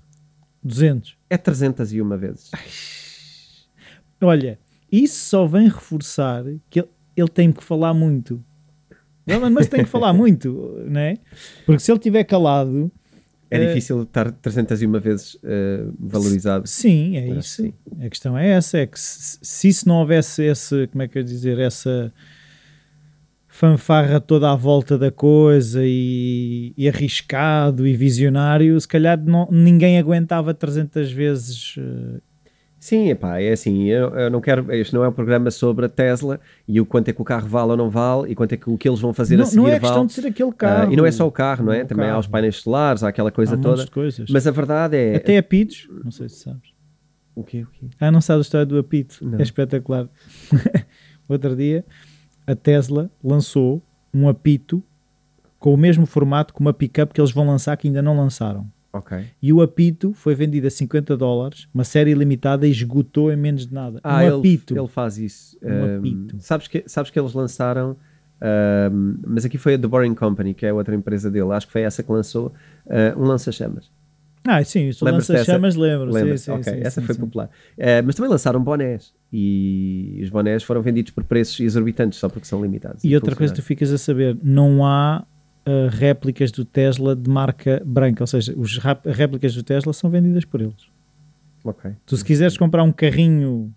[0.63, 1.17] 200.
[1.27, 2.51] É 301 vezes.
[4.21, 4.59] Olha,
[4.91, 8.43] isso só vem reforçar que ele, ele tem que falar muito.
[9.25, 11.17] Não, mas tem que falar muito, não é?
[11.65, 12.91] Porque se ele tiver calado,
[13.51, 16.67] É Eh, difícil estar 301 vezes eh, valorizado.
[16.67, 17.61] sim, é isso.
[17.63, 17.73] sim.
[18.03, 21.17] A questão é essa, é que se, se isso não houvesse esse, como é que
[21.17, 22.11] eu ia dizer, essa
[23.47, 29.97] fanfarra toda à volta da coisa e, e arriscado e visionário, se calhar não- ninguém
[29.97, 31.75] aguentava 300 vezes.
[31.77, 32.19] eh,
[32.85, 35.89] Sim, epá, é assim, eu, eu não quero, este não é um programa sobre a
[35.89, 38.57] Tesla e o quanto é que o carro vale ou não vale e quanto é
[38.57, 39.79] que o que eles vão fazer a não, seguir não é vale.
[39.81, 40.93] questão de ser aquele Ah, carro.
[40.93, 41.79] e não é só o carro, não é?
[41.79, 42.19] É Também há carro.
[42.19, 43.87] os painéis solares, há aquela coisa Há um toda.
[44.29, 45.15] Mas a verdade é.
[45.15, 46.75] Até apitos, não sei se sabes.
[47.33, 47.63] O quê?
[47.63, 47.87] O quê?
[47.99, 49.17] Ah, não sabes a história do apito?
[49.19, 49.39] Não.
[49.39, 50.07] É espetacular.
[51.27, 51.83] Outro dia,
[52.45, 53.81] a Tesla lançou
[54.13, 54.83] um apito
[55.57, 58.69] com o mesmo formato que uma pick-up que eles vão lançar que ainda não lançaram.
[58.97, 59.17] Ok.
[59.41, 63.67] E o apito foi vendido a 50 dólares, uma série limitada e esgotou em menos
[63.67, 63.99] de nada.
[64.01, 64.77] Ah, um ele, apito.
[64.77, 65.57] ele faz isso.
[65.61, 66.35] Um Ahm, apito.
[66.39, 67.97] sabes, que, sabes que eles lançaram.
[68.39, 71.51] ahm, mas aqui foi a The Boring Company, que é outra empresa dele.
[71.51, 72.53] Acho que foi essa que lançou
[72.89, 73.91] ah, um lança-chamas.
[74.47, 76.07] Ah, sim, isso lança-chamas, lembro.
[76.09, 76.43] Sim, Lembra-se?
[76.45, 77.21] sim, ok, sim, essa sim, foi sim.
[77.21, 77.49] popular.
[77.77, 79.13] Ah, mas também lançaram bonés.
[79.33, 83.03] E os bonés foram vendidos por preços exorbitantes só porque são limitados.
[83.03, 85.25] E outra coisa que tu ficas a saber, não há
[85.91, 90.45] réplicas do Tesla de marca branca, ou seja, os rap- réplicas do Tesla são vendidas
[90.45, 90.89] por eles.
[91.63, 91.91] Ok.
[92.05, 93.73] Tu se quiseres comprar um carrinho,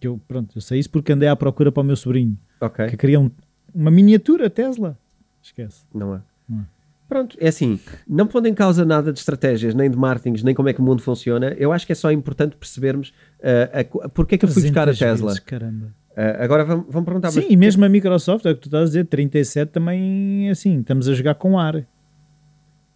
[0.00, 2.86] que eu, pronto, eu sei isso porque andei à procura para o meu sobrinho, Ok.
[2.86, 3.30] que queria um-
[3.74, 4.96] uma miniatura Tesla.
[5.42, 5.84] Esquece.
[5.92, 6.22] Não há.
[6.48, 6.64] Não há.
[7.08, 7.78] Pronto, é assim,
[8.08, 10.82] não pondo em causa nada de estratégias, nem de marketing, nem como é que o
[10.84, 14.44] mundo funciona, eu acho que é só importante percebermos ah, a co- porque é que
[14.46, 15.26] eu fui buscar a 300 Tesla.
[15.28, 15.88] vezes, caramba.
[16.16, 18.82] Ah, agora vamos, vamos perguntar Sim, e mesmo a Microsoft, é o que tu estás
[18.82, 21.86] a dizer, 37 também, assim, estamos a jogar com ar.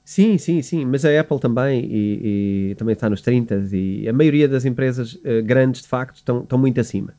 [0.05, 4.13] Sim, sim, sim, mas a Apple também e, e também está nos 30 e a
[4.13, 7.13] maioria das empresas uh, grandes de facto estão, estão muito acima.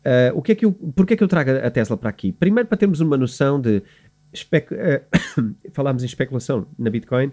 [0.00, 2.32] Uh, o que é que eu, porquê é que eu trago a Tesla para aqui?
[2.32, 3.84] Primeiro para termos uma noção de
[4.32, 4.74] espec, uh,
[5.72, 7.30] falámos em especulação na Bitcoin,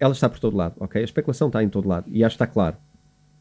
[0.00, 1.02] ela está por todo lado, ok?
[1.02, 2.76] A especulação está em todo lado e acho que está claro.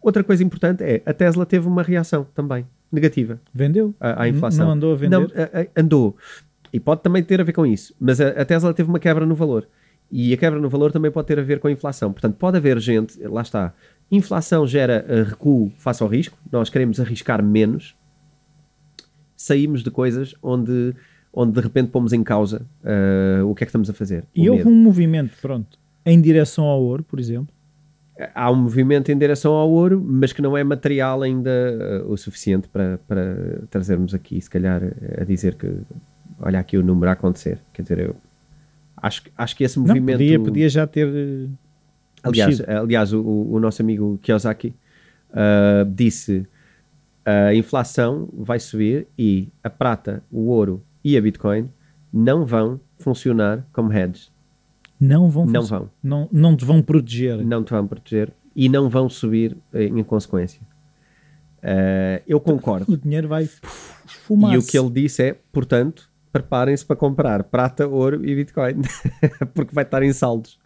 [0.02, 3.39] Outra coisa importante é a Tesla teve uma reação também negativa.
[3.54, 3.93] Vendeu?
[3.99, 4.66] À, à inflação.
[4.66, 5.20] Não andou a vender?
[5.20, 5.28] Não,
[5.76, 6.18] andou.
[6.74, 7.93] E pode também ter a ver com isso.
[7.99, 9.68] Mas a, a Tesla teve uma quebra no valor.
[10.12, 12.12] E a quebra no valor também pode ter a ver com a inflação.
[12.12, 13.74] Portanto, pode haver gente, lá está,
[14.12, 17.95] inflação gera uh, recuo face ao risco, nós queremos arriscar menos,
[19.38, 20.93] saímos de coisas onde,
[21.34, 24.26] onde de repente pomos em causa uh, o que é que estamos a fazer.
[24.36, 27.54] E houve um movimento, pronto, em direção ao ouro, por exemplo?
[28.36, 32.18] Há um movimento em direção ao ouro, mas que não é material ainda uh, o
[32.18, 34.82] suficiente para, para trazermos aqui, se calhar,
[35.20, 35.72] a dizer que
[36.40, 37.60] olha aqui o número a acontecer.
[37.74, 38.16] Quer dizer, eu
[39.02, 40.18] Acho, acho que esse não, movimento.
[40.18, 41.08] Podia, podia já ter.
[41.08, 41.50] Eh,
[42.22, 44.76] aliás, aliás o, o, nosso amigo Kiyosaki
[45.32, 46.46] uh, disse
[47.26, 51.70] a inflação vai subir e a prata, o ouro e a Bitcoin
[52.14, 54.32] não vão funcionar como hedges.
[55.02, 55.89] Não vão Não vão.
[56.04, 57.43] Não, não te vão proteger.
[57.43, 60.62] Não te vão proteger e não vão subir em, em consequência.
[61.64, 62.91] Uh, eu concordo.
[62.91, 63.49] O dinheiro vai
[64.06, 64.54] fumar.
[64.54, 68.82] E o que ele disse é, portanto, preparem-se para comprar prata, ouro e Bitcoin,
[69.54, 70.60] porque vai estar em saldos.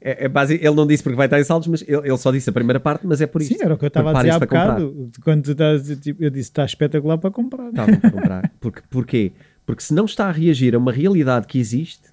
[0.00, 2.30] É, é base, ele não disse porque vai estar em saldos, mas ele, ele, só
[2.30, 3.52] disse a primeira parte, mas é por isso.
[3.52, 5.10] Sim, era o que eu estava a dizer há bocado.
[5.22, 7.68] Quando tu estás, tipo, eu disse está espetacular para comprar.
[7.68, 8.52] Está para comprar.
[8.60, 9.32] Porque, porquê?
[9.66, 12.08] Porque se não está a reagir a uma realidade que existe,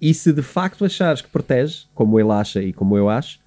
[0.00, 3.40] e se de facto achares que protege, como ele acha e como eu acho,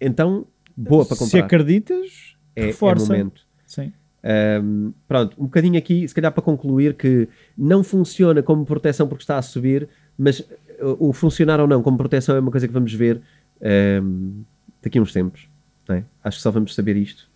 [0.00, 1.30] então boa para comprar.
[1.30, 3.14] Se acreditas, é, reforça.
[3.14, 3.42] é momento.
[3.66, 3.92] Sim.
[4.62, 9.22] Um, pronto, um bocadinho aqui, se calhar para concluir, que não funciona como proteção porque
[9.22, 12.72] está a subir, mas uh, o funcionar ou não como proteção é uma coisa que
[12.72, 13.20] vamos ver
[14.02, 14.44] um,
[14.82, 15.48] daqui a uns tempos.
[15.88, 16.04] É?
[16.22, 17.28] Acho que só vamos saber isto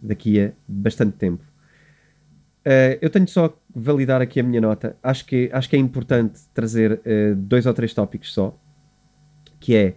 [0.00, 1.42] daqui a bastante tempo.
[2.66, 4.96] Uh, eu tenho só validar aqui a minha nota.
[5.02, 8.58] Acho que, acho que é importante trazer uh, dois ou três tópicos só,
[9.60, 9.94] que é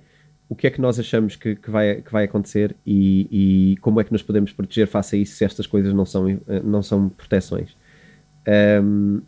[0.49, 3.27] o que é que nós achamos que, que, vai, que vai acontecer e,
[3.71, 6.27] e, como é que nos podemos proteger face a isso se estas coisas não são,
[6.27, 7.77] eh, não são proteções.
[8.83, 9.21] Um,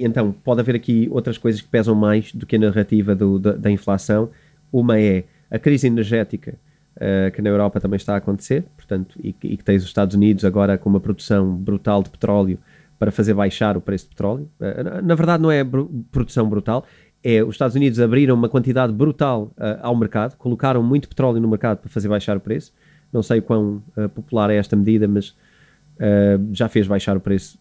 [0.00, 3.52] então, pode haver aqui outras coisas que pesam mais do que a narrativa do, da,
[3.52, 4.30] da, inflação.
[4.72, 6.54] Uma é a crise energética
[6.96, 10.16] uh, que na Europa também está a acontecer, portanto, e, e, que tens os Estados
[10.16, 12.58] Unidos agora com uma produção brutal de petróleo
[13.04, 14.48] para fazer baixar o preço de petróleo.
[14.58, 15.62] Uh, na verdade, não é
[16.10, 16.86] produção brutal,
[17.22, 21.48] é os Estados Unidos abriram uma quantidade brutal uh, ao mercado, colocaram muito petróleo no
[21.48, 22.72] mercado para fazer baixar o preço.
[23.12, 27.58] Não sei quão uh, popular é esta medida, mas uh, já fez baixar o preço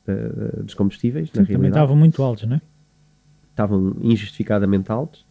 [0.64, 1.30] dos combustíveis.
[1.30, 2.62] Sim, na também estavam muito altos, não é?
[3.52, 5.26] Estavam injustificadamente altos.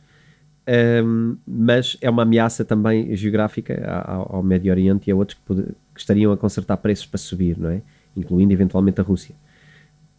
[1.05, 5.55] Um, mas é uma ameaça também geográfica ao, ao Médio Oriente e a outros que,
[5.55, 7.81] que, estariam a consertar preços para subir, não é?
[8.17, 9.35] Incluindo eventualmente a Rússia.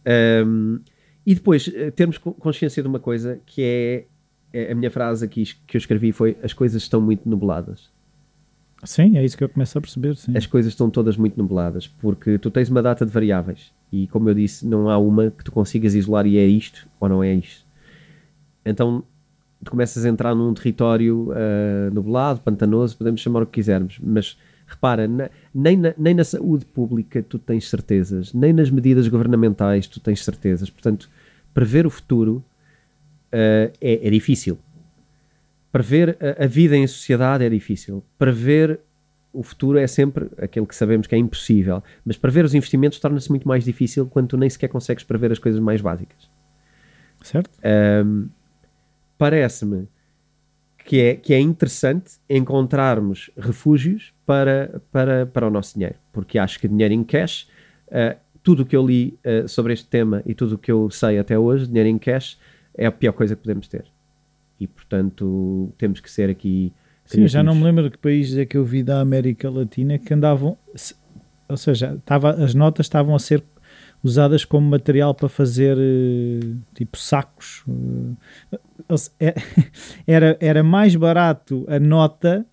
[0.06, 0.80] Um,
[1.26, 4.04] e depois eh, termos consciência de uma coisa que é,
[4.52, 7.90] é, a minha frase aqui que eu escrevi foi as coisas estão muito nubladas.
[8.84, 10.16] Sim, é isso que eu começo a perceber.
[10.16, 10.36] Sim.
[10.36, 14.28] As coisas estão todas muito nubladas porque tu tens uma data de variáveis e, como
[14.28, 17.32] eu disse, não há uma que tu consigas isolar e é isto ou não é
[17.32, 17.64] isto.
[18.64, 19.02] Então
[19.64, 24.38] tu começas a entrar num território uh, nublado, pantanoso, podemos chamar o que quisermos, mas
[24.66, 29.86] repara, na, nem, na, nem na saúde pública tu tens certezas, nem nas medidas governamentais
[29.86, 30.68] tu tens certezas.
[30.68, 31.08] Portanto,
[31.52, 32.44] prever o futuro
[33.32, 34.58] uh, é, é, difícil.
[35.70, 38.02] Prever a, a, vida em sociedade é difícil.
[38.18, 38.80] Prever
[39.32, 41.82] o futuro é sempre aquilo que sabemos que é impossível.
[42.04, 45.38] Mas prever os investimentos torna-se muito mais difícil quando tu nem sequer consegues prever as
[45.38, 46.30] coisas mais básicas.
[47.22, 47.50] Certo?
[48.04, 48.28] Um,
[49.16, 49.88] Parece-me
[50.84, 56.60] que é, que é interessante encontrarmos refúgios para, para, para o nosso dinheiro, porque acho
[56.60, 57.48] que dinheiro em cash,
[57.88, 60.90] uh, tudo o que eu li uh, sobre este tema e tudo o que eu
[60.90, 62.38] sei até hoje, dinheiro em cash
[62.76, 63.86] é a pior coisa que podemos ter.
[64.60, 66.72] E portanto temos que ser aqui.
[67.06, 69.98] Sim, já não me lembro de que países é que eu vi da América Latina
[69.98, 70.56] que andavam,
[71.48, 73.42] ou seja, tava, as notas estavam a ser
[74.02, 77.64] usadas como material para fazer uh, tipo sacos.
[78.88, 79.32] Uh,
[80.06, 82.46] era, era mais barato a nota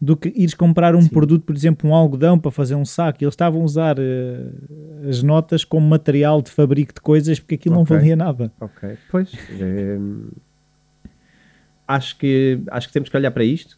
[0.00, 1.08] do que ires comprar um Sim.
[1.08, 3.22] produto, por exemplo, um algodão para fazer um saco.
[3.22, 7.80] Eles estavam a usar uh, as notas como material de fabrico de coisas porque aquilo
[7.80, 7.96] okay.
[7.96, 8.52] não valia nada.
[8.60, 9.32] Ok, pois.
[9.58, 9.98] É,
[11.86, 13.76] acho, que, acho que temos que olhar para isto.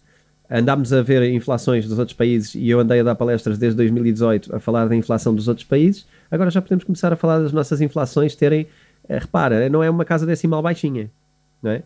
[0.52, 4.56] Andámos a ver inflações dos outros países e eu andei a dar palestras desde 2018
[4.56, 6.06] a falar da inflação dos outros países.
[6.30, 8.66] Agora já podemos começar a falar das nossas inflações terem.
[9.04, 11.10] Uh, repara, não é uma casa decimal baixinha,
[11.62, 11.82] não é?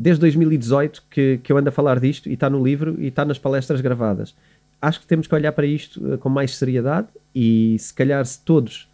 [0.00, 3.22] desde 2018 que, que eu ando a falar disto e está no livro e está
[3.22, 4.34] nas palestras gravadas.
[4.80, 8.42] Acho que temos que olhar para isto uh, com mais seriedade e se calhar se
[8.42, 8.88] todos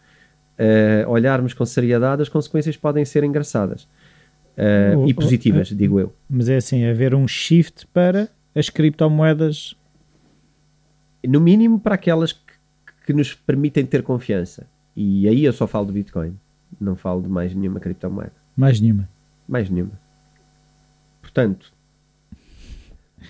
[0.58, 3.84] uh, olharmos com seriedade as consequências podem ser engraçadas
[4.58, 6.12] uh, e positivas, é- digo eu.
[6.28, 9.76] Mas é assim, haver um shift para as criptomoedas.
[11.24, 12.40] No mínimo para aquelas que,
[13.06, 14.66] que nos permitem ter confiança.
[14.96, 16.36] E aí eu só falo do Bitcoin.
[16.80, 18.32] Não falo de mais nenhuma criptomoeda.
[18.56, 19.08] Mais nenhuma.
[19.49, 19.92] Mais nenhuma.
[21.20, 21.72] Portanto,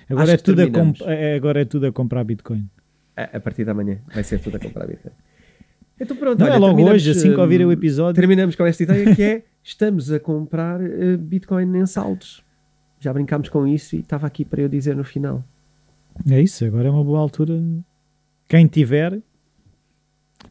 [0.09, 2.69] Agora é, tudo a comp- é- agora é tudo a comprar Bitcoin.
[3.17, 5.13] a, a partir da manhã vai ser tudo a comprar Bitcoin.
[5.99, 8.15] Então pronto, Não olha, é logo hoje, assim que hum, ouvirem o episódio.
[8.15, 12.45] Terminamos com esta ideia que é estamos a comprar eh, Bitcoin em saltos.
[13.01, 15.43] Já brincámos com isso e estava aqui para eu dizer no final.
[16.31, 17.63] É isso, agora é uma boa altura.
[18.49, 19.19] Quem tiver,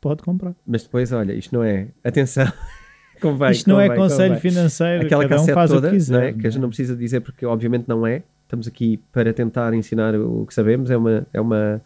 [0.01, 0.55] pode comprar.
[0.66, 1.88] Mas depois, olha, isto não é.
[2.03, 2.51] Atenção.
[3.26, 4.51] Convém, Isto não é convém, conselho convém.
[4.51, 6.13] financeiro, Aquela cada um faz toda, o que quiser.
[6.13, 6.34] não é?
[6.34, 8.21] que a gente não precisa dizer porque obviamente não é.
[8.43, 10.91] Estamos aqui para tentar ensinar o que sabemos.
[10.91, 11.82] É uma, é uma,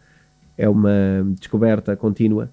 [0.58, 0.90] é uma
[1.38, 2.50] descoberta contínua.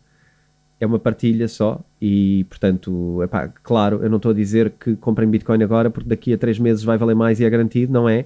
[0.79, 5.27] É uma partilha só e, portanto, epá, claro, eu não estou a dizer que comprem
[5.27, 8.25] Bitcoin agora porque daqui a três meses vai valer mais e é garantido, não é?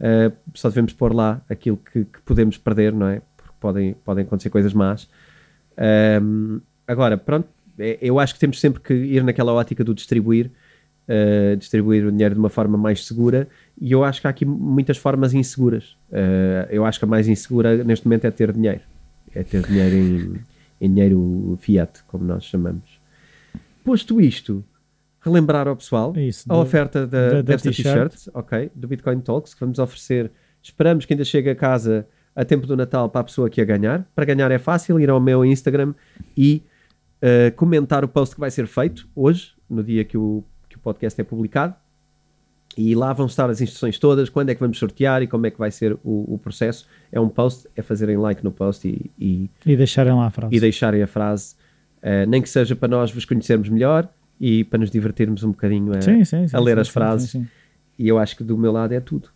[0.00, 3.22] Uh, só devemos pôr lá aquilo que, que podemos perder, não é?
[3.36, 5.08] Porque podem, podem acontecer coisas más.
[6.20, 10.50] Um, agora, pronto, é- eu acho que temos sempre que ir naquela ótica do distribuir,
[11.08, 13.48] uh, distribuir o dinheiro de uma forma mais segura
[13.80, 15.96] e eu acho que há aqui muitas formas inseguras.
[16.10, 18.80] Uh, eu acho que a mais insegura neste momento é ter dinheiro,
[19.34, 20.34] é ter dinheiro em,
[20.80, 23.00] em dinheiro fiat, como nós chamamos.
[23.84, 24.64] Posto isto,
[25.20, 28.12] relembrar ao pessoal É isso, a da- oferta da, da- desta t-shirt.
[28.12, 30.30] t-shirt, ok, do Bitcoin Talks, que vamos oferecer.
[30.62, 33.64] Esperamos que ainda chegue a casa a tempo do Natal para a pessoa que a
[33.64, 34.08] ganhar.
[34.14, 35.94] Para ganhar é fácil, ir ao meu Instagram
[36.36, 36.62] e
[37.24, 40.78] uh, comentar o post que vai ser feito hoje, no dia que o, que o
[40.78, 41.74] podcast é publicado.
[42.76, 45.50] E lá vão estar as instruções todas, quando é que vamos sortear e como é
[45.50, 46.88] que vai ser o, o processo.
[47.12, 50.54] É um post, é fazerem like no post e, e, E deixarem lá a frase.
[50.56, 51.54] e deixarem a frase,
[52.02, 54.08] uh, nem que seja para nós vos conhecermos melhor
[54.40, 57.36] e para nos divertirmos um bocadinho a, Sim, sim, sim, a ler as frases.
[57.96, 59.28] E eu acho que do meu lado é tudo.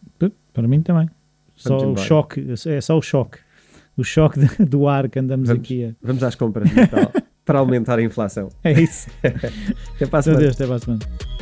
[0.52, 1.08] Para mim também.
[1.54, 2.06] Só Vamos o embora.
[2.08, 3.38] choque, é só o choque.
[3.96, 5.62] O choque de- do ar que andamos Vamos.
[5.62, 5.90] aqui a.
[6.02, 7.12] Vamos às compras de Natal
[7.48, 8.50] para aumentar a inflação.
[8.62, 9.08] É isso.
[9.96, 10.42] Até para a semana.
[10.42, 11.37] Deus, até para a semana.